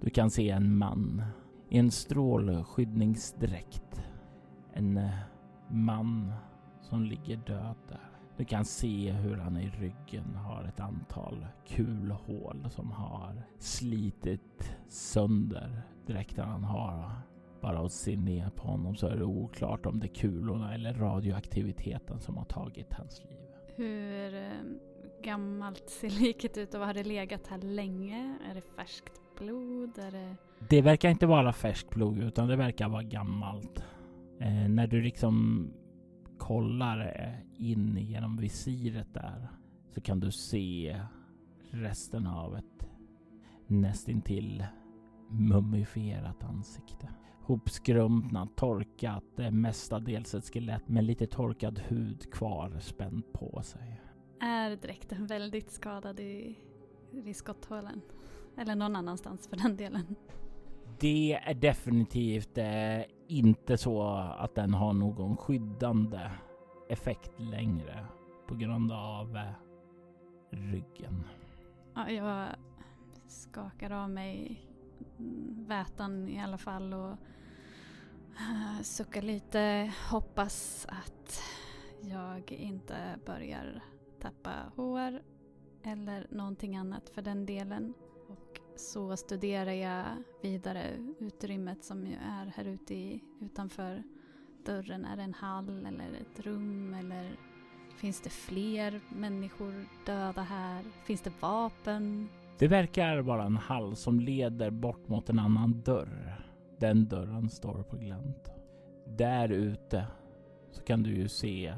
[0.00, 1.22] Du kan se en man
[1.68, 4.02] i en strålskyddsdräkt.
[4.72, 5.00] En
[5.70, 6.32] man
[6.80, 8.11] som ligger död där.
[8.36, 15.82] Du kan se hur han i ryggen har ett antal kulhål som har slitit sönder
[16.06, 17.10] dräkten han har.
[17.60, 20.94] Bara att se ner på honom så är det oklart om det är kulorna eller
[20.94, 23.38] radioaktiviteten som har tagit hans liv.
[23.76, 24.50] Hur eh,
[25.22, 28.38] gammalt ser liket ut och har det legat här länge?
[28.50, 29.98] Är det färskt blod?
[29.98, 30.36] Är det...
[30.68, 33.84] Det verkar inte vara färskt blod utan det verkar vara gammalt.
[34.40, 35.66] Eh, när du liksom
[36.42, 39.48] kollar eh, in genom visiret där
[39.90, 41.00] så kan du se
[41.70, 42.86] resten av ett
[43.66, 44.64] nästintill
[45.30, 47.08] mumifierat ansikte.
[47.40, 54.00] Hopskrumpnat, torkat, eh, mestadels ett skelett med lite torkad hud kvar spänd på sig.
[54.40, 56.58] Är dräkten väldigt skadad i,
[57.24, 58.00] i skotthålen?
[58.56, 60.14] Eller någon annanstans för den delen?
[61.00, 63.00] Det är definitivt eh,
[63.38, 64.02] inte så
[64.38, 66.30] att den har någon skyddande
[66.88, 68.06] effekt längre
[68.46, 69.52] på grund av eh,
[70.50, 71.24] ryggen.
[71.94, 72.48] Ja, jag
[73.26, 74.60] skakar av mig
[75.66, 77.10] vätan i alla fall och
[78.36, 79.92] eh, suckar lite.
[80.10, 81.42] Hoppas att
[82.00, 83.80] jag inte börjar
[84.20, 85.22] tappa hår
[85.82, 87.94] eller någonting annat för den delen.
[88.82, 90.04] Så studerar jag
[90.40, 90.82] vidare
[91.18, 94.02] utrymmet som ju är här ute i, utanför
[94.66, 95.04] dörren.
[95.04, 97.36] Är det en hall eller ett rum eller
[97.96, 100.84] finns det fler människor döda här?
[101.04, 102.28] Finns det vapen?
[102.58, 106.46] Det verkar vara en hall som leder bort mot en annan dörr.
[106.78, 108.52] Den dörren står på glänt.
[109.06, 110.06] Där ute
[110.70, 111.74] så kan du ju se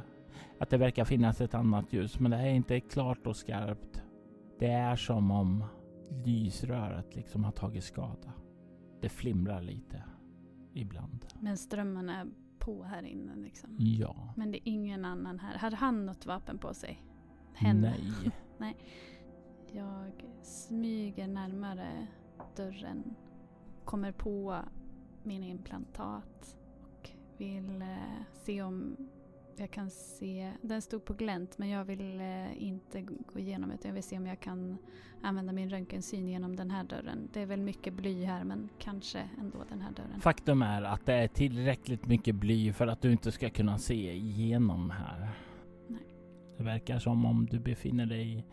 [0.58, 4.02] att det verkar finnas ett annat ljus, men det är inte klart och skarpt.
[4.58, 5.64] Det är som om
[6.24, 8.32] lysröret liksom har tagit skada.
[9.00, 10.02] Det flimrar lite
[10.72, 11.26] ibland.
[11.40, 12.26] Men strömmen är
[12.58, 13.76] på här inne liksom?
[13.78, 14.34] Ja.
[14.36, 15.58] Men det är ingen annan här.
[15.58, 17.02] Hade han något vapen på sig?
[17.54, 17.94] Henne?
[17.98, 18.30] Nej.
[18.58, 18.76] Nej.
[19.72, 22.06] Jag smyger närmare
[22.56, 23.14] dörren,
[23.84, 24.58] kommer på
[25.22, 28.96] min implantat och vill eh, se om
[29.60, 33.88] jag kan se, den stod på glänt men jag vill eh, inte gå igenom utan
[33.88, 34.78] jag vill se om jag kan
[35.22, 37.28] använda min röntgensyn genom den här dörren.
[37.32, 40.20] Det är väl mycket bly här men kanske ändå den här dörren.
[40.20, 44.12] Faktum är att det är tillräckligt mycket bly för att du inte ska kunna se
[44.12, 45.28] igenom här.
[45.88, 46.00] Nej.
[46.56, 48.46] Det verkar som om du befinner dig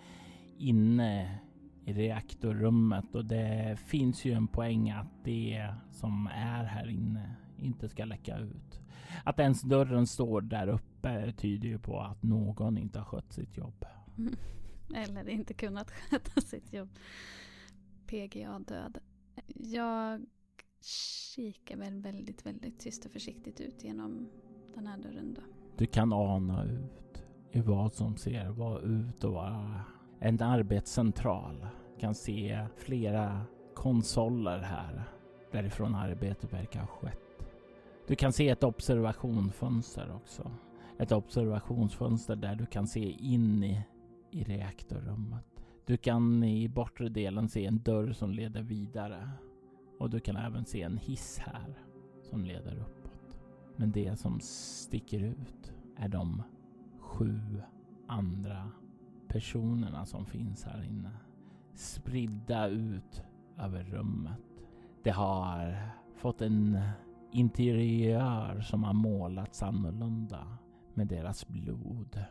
[0.57, 1.39] inne
[1.85, 7.89] i reaktorrummet och det finns ju en poäng att det som är här inne inte
[7.89, 8.79] ska läcka ut.
[9.23, 10.90] Att ens dörren står där uppe
[11.37, 13.85] tyder ju på att någon inte har skött sitt jobb.
[14.17, 14.35] Mm.
[14.95, 16.89] Eller inte kunnat sköta sitt jobb.
[18.07, 18.97] PGA död.
[19.55, 20.25] Jag
[21.35, 24.29] kikar väl väldigt, väldigt tyst och försiktigt ut genom
[24.75, 25.41] den här dörren då.
[25.77, 29.81] Du kan ana ut i vad som ser vara ut och vara
[30.19, 31.67] en arbetscentral.
[31.99, 35.03] Kan se flera konsoler här
[35.51, 37.17] därifrån arbetet verkar ha skett.
[38.07, 40.51] Du kan se ett observationsfönster också.
[41.01, 43.85] Ett observationsfönster där du kan se in i,
[44.31, 45.63] i reaktorrummet.
[45.85, 49.29] Du kan i bortre delen se en dörr som leder vidare.
[49.99, 51.83] Och du kan även se en hiss här
[52.23, 53.37] som leder uppåt.
[53.75, 56.43] Men det som sticker ut är de
[56.99, 57.61] sju
[58.07, 58.71] andra
[59.27, 61.11] personerna som finns här inne.
[61.73, 63.23] Spridda ut
[63.57, 64.63] över rummet.
[65.03, 65.77] Det har
[66.15, 66.79] fått en
[67.31, 70.57] interiör som har målats annorlunda
[70.95, 72.23] med deras blod.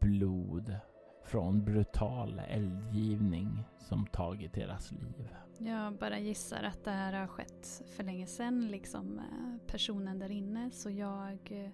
[0.00, 0.76] Blod
[1.24, 5.28] från brutal eldgivning som tagit deras liv.
[5.58, 10.30] Jag bara gissar att det här har skett för länge sedan, liksom eh, personen där
[10.30, 10.70] inne.
[10.70, 11.70] Så jag, eh,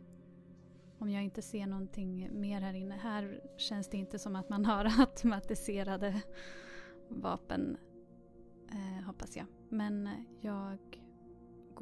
[0.99, 4.65] om jag inte ser någonting mer här inne, här känns det inte som att man
[4.65, 6.23] har automatiserade
[7.09, 7.77] vapen,
[8.71, 9.47] eh, hoppas jag.
[9.69, 11.02] Men eh, jag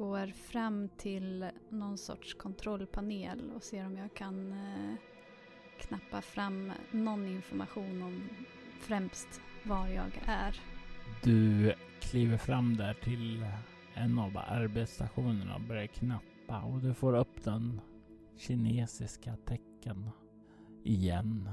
[0.01, 4.95] går fram till någon sorts kontrollpanel och ser om jag kan eh,
[5.79, 8.29] knappa fram någon information om
[8.79, 10.59] främst var jag är.
[11.23, 13.45] Du kliver fram där till
[13.93, 17.81] en av arbetsstationerna och börjar knappa och du får upp den
[18.37, 20.09] kinesiska tecken
[20.83, 21.49] igen.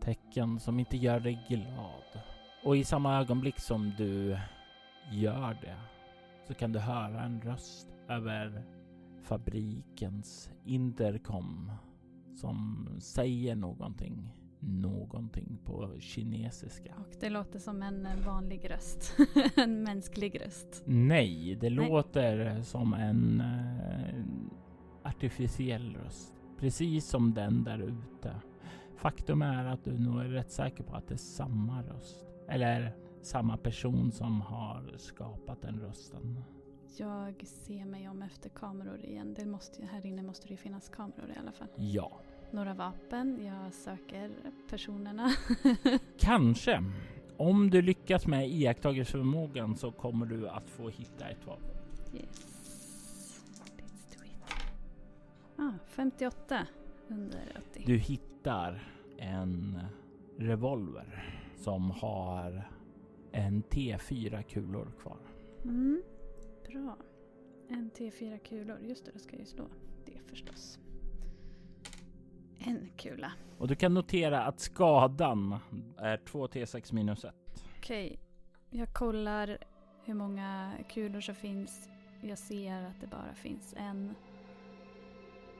[0.00, 2.22] Tecken som inte gör dig glad.
[2.64, 4.38] Och i samma ögonblick som du
[5.12, 5.99] gör det
[6.50, 8.64] så kan du höra en röst över
[9.22, 11.72] fabrikens intercom
[12.34, 14.34] som säger någonting.
[14.60, 16.94] Någonting på kinesiska.
[16.98, 19.16] Och det låter som en eh, vanlig röst.
[19.56, 20.82] en mänsklig röst.
[20.86, 21.88] Nej, det Nej.
[21.88, 24.24] låter som en eh,
[25.02, 26.34] artificiell röst.
[26.58, 28.34] Precis som den där ute.
[28.96, 32.26] Faktum är att du nog är rätt säker på att det är samma röst.
[32.48, 36.44] Eller samma person som har skapat den rösten.
[36.96, 39.34] Jag ser mig om efter kameror igen.
[39.34, 41.68] Det måste, här inne måste det ju finnas kameror i alla fall.
[41.76, 42.20] Ja,
[42.52, 43.46] Några vapen.
[43.46, 44.30] Jag söker
[44.70, 45.30] personerna.
[46.18, 46.84] kanske.
[47.36, 51.70] Om du lyckas med iakttagelseförmågan så kommer du att få hitta ett vapen.
[52.14, 52.46] yes.
[53.76, 54.54] Let's do it.
[55.58, 56.66] Ah, 58
[57.08, 57.82] under 80.
[57.86, 58.82] Du hittar
[59.18, 59.78] en
[60.38, 62.68] revolver som har
[63.32, 65.18] en T4 kulor kvar.
[65.64, 66.02] Mm,
[66.68, 66.96] bra.
[67.68, 68.78] En T4 kulor.
[68.80, 69.64] Just det, då ska jag ju slå
[70.04, 70.78] det förstås.
[72.58, 73.32] En kula.
[73.58, 75.58] Och du kan notera att skadan
[75.96, 77.34] är 2 T6 minus 1.
[77.78, 78.18] Okej,
[78.70, 79.58] jag kollar
[80.04, 81.88] hur många kulor som finns.
[82.20, 84.14] Jag ser att det bara finns en.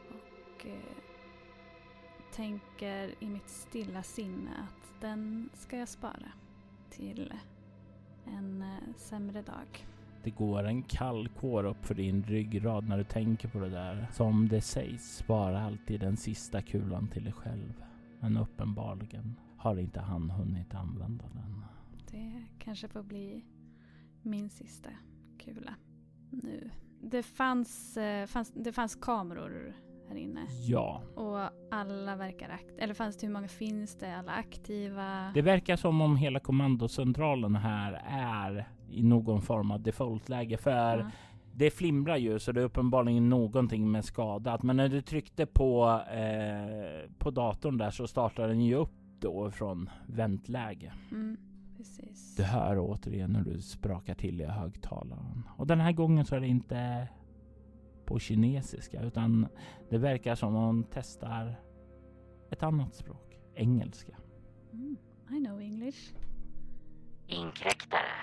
[0.09, 0.75] Och eh,
[2.33, 6.33] tänker i mitt stilla sinne att den ska jag spara
[6.91, 7.35] till
[8.39, 9.87] en eh, sämre dag.
[10.24, 14.07] Det går en kall kår upp för din ryggrad när du tänker på det där.
[14.12, 17.85] Som det sägs, spara alltid den sista kulan till dig själv.
[18.20, 21.64] Men uppenbarligen har inte han hunnit använda den.
[22.11, 23.45] Det kanske får bli
[24.22, 24.91] min sista
[25.39, 25.74] kula
[26.31, 26.70] nu.
[27.03, 29.74] Det fanns, eh, fanns, det fanns kameror
[30.09, 30.47] här inne.
[30.66, 32.83] Ja, Och alla verkar aktiva.
[32.83, 34.16] Eller fanns det hur många finns det?
[34.16, 35.31] Alla aktiva?
[35.35, 40.57] det verkar som om hela kommandocentralen här är i någon form av defaultläge.
[40.57, 41.11] För Ja.
[41.55, 44.62] det flimrar ju så det är uppenbarligen någonting med skadat.
[44.62, 49.51] Men när du tryckte på, eh, på datorn där så startar den ju upp då
[49.51, 50.93] från väntläge.
[51.11, 51.37] Mm,
[51.77, 52.37] precis.
[52.37, 55.43] Du hör återigen när du sprakar till i högtalaren.
[55.57, 57.09] Och den här gången så är det inte
[58.11, 59.47] på kinesiska utan
[59.91, 61.55] det verkar som om de testar
[62.51, 63.37] ett annat språk.
[63.55, 64.13] Engelska.
[64.73, 64.97] Mm,
[65.31, 66.15] I know English.
[67.27, 68.17] Inkräktare,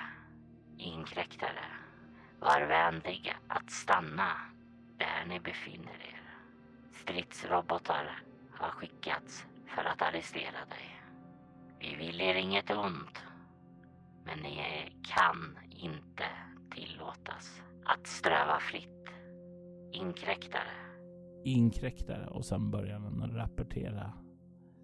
[0.78, 1.66] inkräktare.
[2.40, 4.32] Var vänliga att stanna
[4.98, 6.22] där ni befinner er.
[6.94, 11.02] Stridsrobotar har skickats för att arrestera dig.
[11.80, 13.24] Vi vill er inget ont,
[14.26, 14.60] men ni
[15.16, 16.26] kan inte
[16.72, 19.17] tillåtas att ströva fritt.
[19.92, 20.72] Inkräktare,
[21.44, 24.14] Inkräktare och sen börjar den rapportera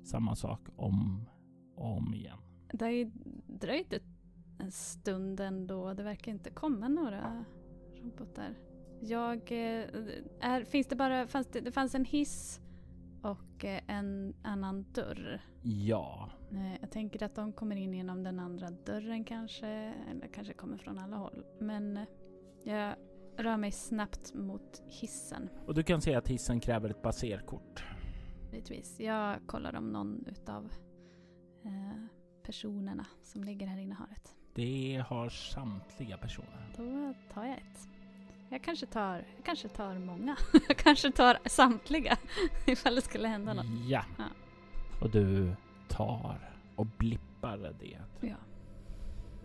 [0.03, 1.29] samma sak om
[1.75, 2.37] och om igen.
[2.73, 3.11] Det har ju
[3.47, 3.93] dröjt
[4.59, 5.93] en stund ändå.
[5.93, 7.45] Det verkar inte komma några
[8.01, 8.55] robotar.
[9.01, 9.37] Jag...
[9.51, 9.85] eh,
[10.39, 11.27] Är, finns det bara...
[11.27, 12.61] Fanns det, det fanns en hiss
[13.21, 15.41] och eh, en annan dörr.
[15.61, 19.67] Ja, Eh, Jag tänker att de kommer in genom den andra dörren kanske.
[20.11, 21.43] Eller kanske kommer från alla håll.
[21.59, 21.99] Men
[22.63, 22.95] jag
[23.37, 25.49] rör mig snabbt mot hissen.
[25.65, 27.83] och du kan se att hissen kräver ett baserkort.
[28.51, 28.99] Givetvis.
[28.99, 30.71] Jag kollar om någon utav
[31.65, 32.05] eh,
[32.43, 34.35] personerna som ligger här inne har ett.
[34.55, 36.73] Det har samtliga personer.
[36.77, 37.87] Då tar jag ett.
[38.49, 40.37] Jag kanske tar, jag kanske tar många.
[40.67, 42.17] jag kanske tar samtliga
[42.65, 43.65] ifall det skulle hända något.
[43.87, 44.05] Ja.
[44.17, 44.25] Ja.
[45.01, 45.55] Och du
[45.89, 48.27] tar och blippar det.
[48.27, 48.35] Ja.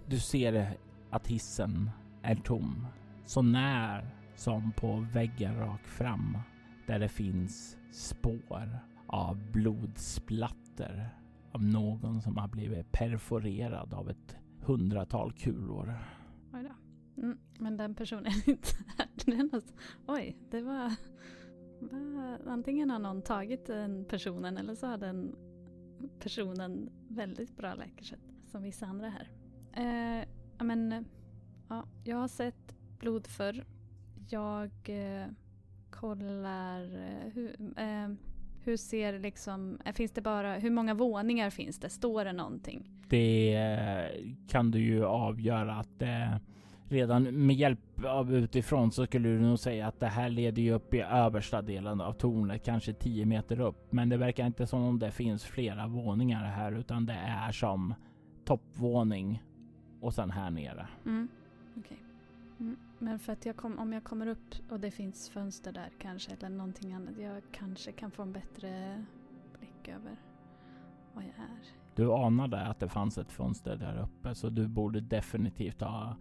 [0.07, 0.77] Du ser
[1.11, 1.91] att hissen
[2.23, 2.87] är tom.
[3.29, 6.39] Så när som på väggen rakt fram.
[6.87, 11.09] Där det finns spår av blodsplatter.
[11.53, 15.95] Av någon som har blivit perforerad av ett hundratal kulor.
[16.53, 17.23] Oj då.
[17.23, 19.09] Mm, men den personen är inte här.
[19.53, 19.75] Alltså,
[20.07, 20.93] oj, det var,
[21.81, 22.39] var...
[22.47, 25.37] Antingen har någon tagit den personen eller så har den
[26.19, 28.33] personen väldigt bra läkarsätt.
[28.47, 29.31] Som vissa andra här.
[29.73, 30.27] Eh,
[30.65, 31.03] men, eh,
[31.69, 33.65] ja, jag har sett blod förr.
[34.31, 35.27] Jag eh,
[35.91, 38.09] kollar eh, hur, eh,
[38.65, 41.91] hur ser liksom, eh, finns det bara, hur många våningar finns det?
[41.91, 42.91] Står det någonting?
[43.09, 46.37] Det eh, kan du ju avgöra att eh,
[46.89, 50.73] redan med hjälp av utifrån så skulle du nog säga att det här leder ju
[50.73, 53.93] upp i översta delen av tornet, kanske 10 meter upp.
[53.93, 57.95] Men det verkar inte som om det finns flera våningar här utan det är som
[58.45, 59.43] toppvåning
[60.01, 60.89] och sen här nere.
[61.07, 61.29] Mm.
[61.77, 61.99] Okej.
[62.61, 62.77] Mm.
[62.99, 66.33] Men för att jag kom, om jag kommer upp och det finns fönster där kanske
[66.33, 67.19] eller någonting annat.
[67.19, 69.05] Jag kanske kan få en bättre
[69.59, 70.17] blick över
[71.15, 71.59] vad jag är.
[71.95, 76.17] Du anade att det fanns ett fönster där uppe så du borde definitivt ha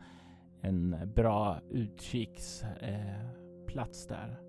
[0.61, 4.39] en bra utkiksplats eh, där.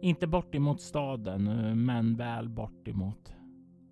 [0.00, 3.34] Inte bort emot staden, eh, men väl bort emot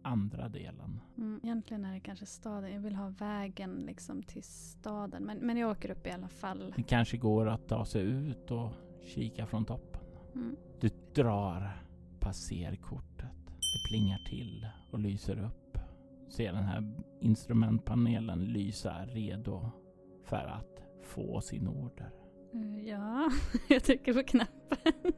[0.07, 1.01] andra delen.
[1.19, 2.73] Mm, egentligen är det kanske staden.
[2.73, 5.23] Jag vill ha vägen liksom till staden.
[5.23, 6.75] Men, men jag åker upp i alla fall.
[6.77, 8.73] Det kanske går att ta sig ut och
[9.05, 10.03] kika från toppen.
[10.35, 10.57] Mm.
[10.81, 11.83] Du drar
[12.21, 13.47] passerkortet.
[13.47, 15.79] Det plingar till och lyser upp.
[16.29, 19.71] Ser den här instrumentpanelen lysa redo
[20.25, 22.11] för att få sin order.
[22.55, 23.31] Eh, Ja,
[23.69, 25.13] jag trycker på knappen.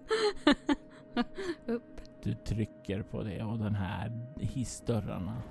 [1.67, 2.01] upp.
[2.23, 5.43] Du trycker på det och den här hissdörrarna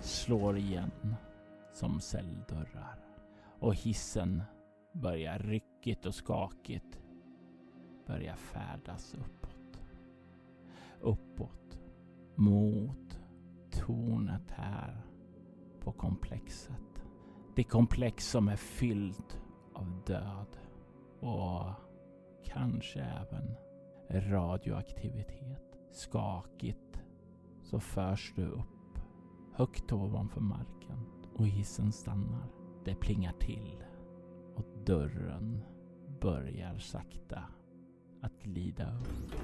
[0.00, 1.16] slår igen
[1.72, 2.98] som celldörrar.
[3.58, 4.42] Och hissen
[4.92, 6.98] börjar ryckigt och skakigt
[8.06, 9.80] börja färdas uppåt.
[11.00, 11.78] Uppåt
[12.34, 13.20] mot
[13.70, 15.02] tornet här
[15.80, 17.04] på komplexet.
[17.56, 19.40] Det komplex som är fyllt
[19.74, 20.56] av död
[21.20, 21.70] och
[22.44, 23.56] kanske även
[24.10, 25.78] radioaktivitet.
[25.90, 27.02] Skakigt
[27.62, 28.98] så förs du upp
[29.52, 30.98] högt ovanför marken
[31.34, 32.48] och hissen stannar.
[32.84, 33.84] Det plingar till
[34.56, 35.64] och dörren
[36.20, 37.42] börjar sakta
[38.20, 39.34] att glida upp.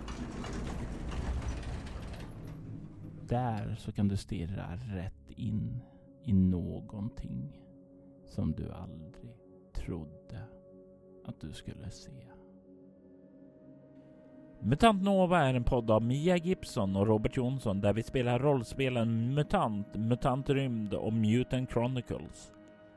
[3.28, 5.80] Där så kan du stirra rätt in
[6.24, 7.62] i någonting
[8.24, 9.36] som du aldrig
[9.74, 10.48] trodde
[11.24, 12.38] att du skulle se.
[14.60, 19.35] Mutant Nova är en podd av Mia Gibson och Robert Jonsson där vi spelar rollspelen
[19.35, 22.52] MUTANT, MUTANT Rymd och Mutant Chronicles.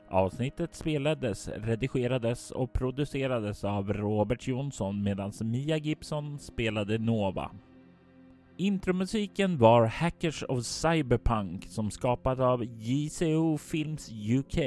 [0.08, 7.50] Avsnittet spelades, redigerades och producerades av Robert Jonsson medan Mia Gibson spelade Nova.
[8.56, 14.58] Intromusiken var Hackers of Cyberpunk som skapats av JCO Films UK.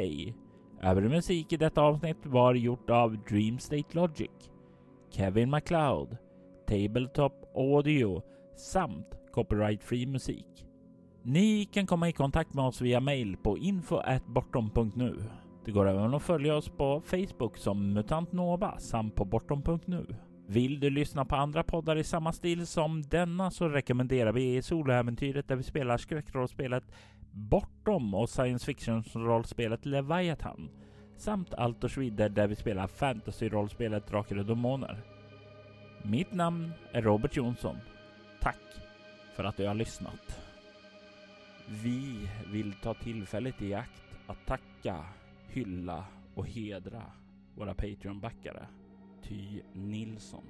[0.81, 4.51] Övrig musik i detta avsnitt var gjort av Dreamstate Logic,
[5.11, 6.17] Kevin MacLeod,
[6.67, 8.21] Tabletop Audio
[8.55, 10.65] samt copyright-free musik.
[11.23, 15.15] Ni kan komma i kontakt med oss via mail på info.bortom.nu.
[15.65, 20.05] Det går även att följa oss på Facebook som MUTANT NOVA samt på bortom.nu.
[20.47, 25.47] Vill du lyssna på andra poddar i samma stil som denna så rekommenderar vi soloäventyret
[25.47, 26.83] där vi spelar skräckrollspelet
[27.31, 30.69] Bortom och science fiction-rollspelet Leviathan
[31.17, 35.14] samt Altors vidder där vi spelar fantasy-rollspelet Drakar och Demoner.
[36.09, 37.77] Mitt namn är Robert Jonsson.
[38.41, 38.81] Tack
[39.35, 40.41] för att du har lyssnat.
[41.83, 45.05] Vi vill ta tillfället i akt att tacka,
[45.47, 46.05] hylla
[46.35, 47.03] och hedra
[47.55, 48.67] våra Patreon-backare.
[49.23, 50.45] Ty Nilsson,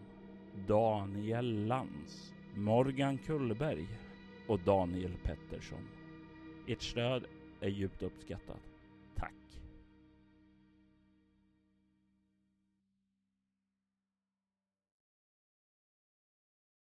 [0.67, 3.87] Daniel Lantz, Morgan Kullberg
[4.47, 5.87] och Daniel Pettersson.
[6.67, 7.25] Ert stöd
[7.61, 8.74] är djupt uppskattat.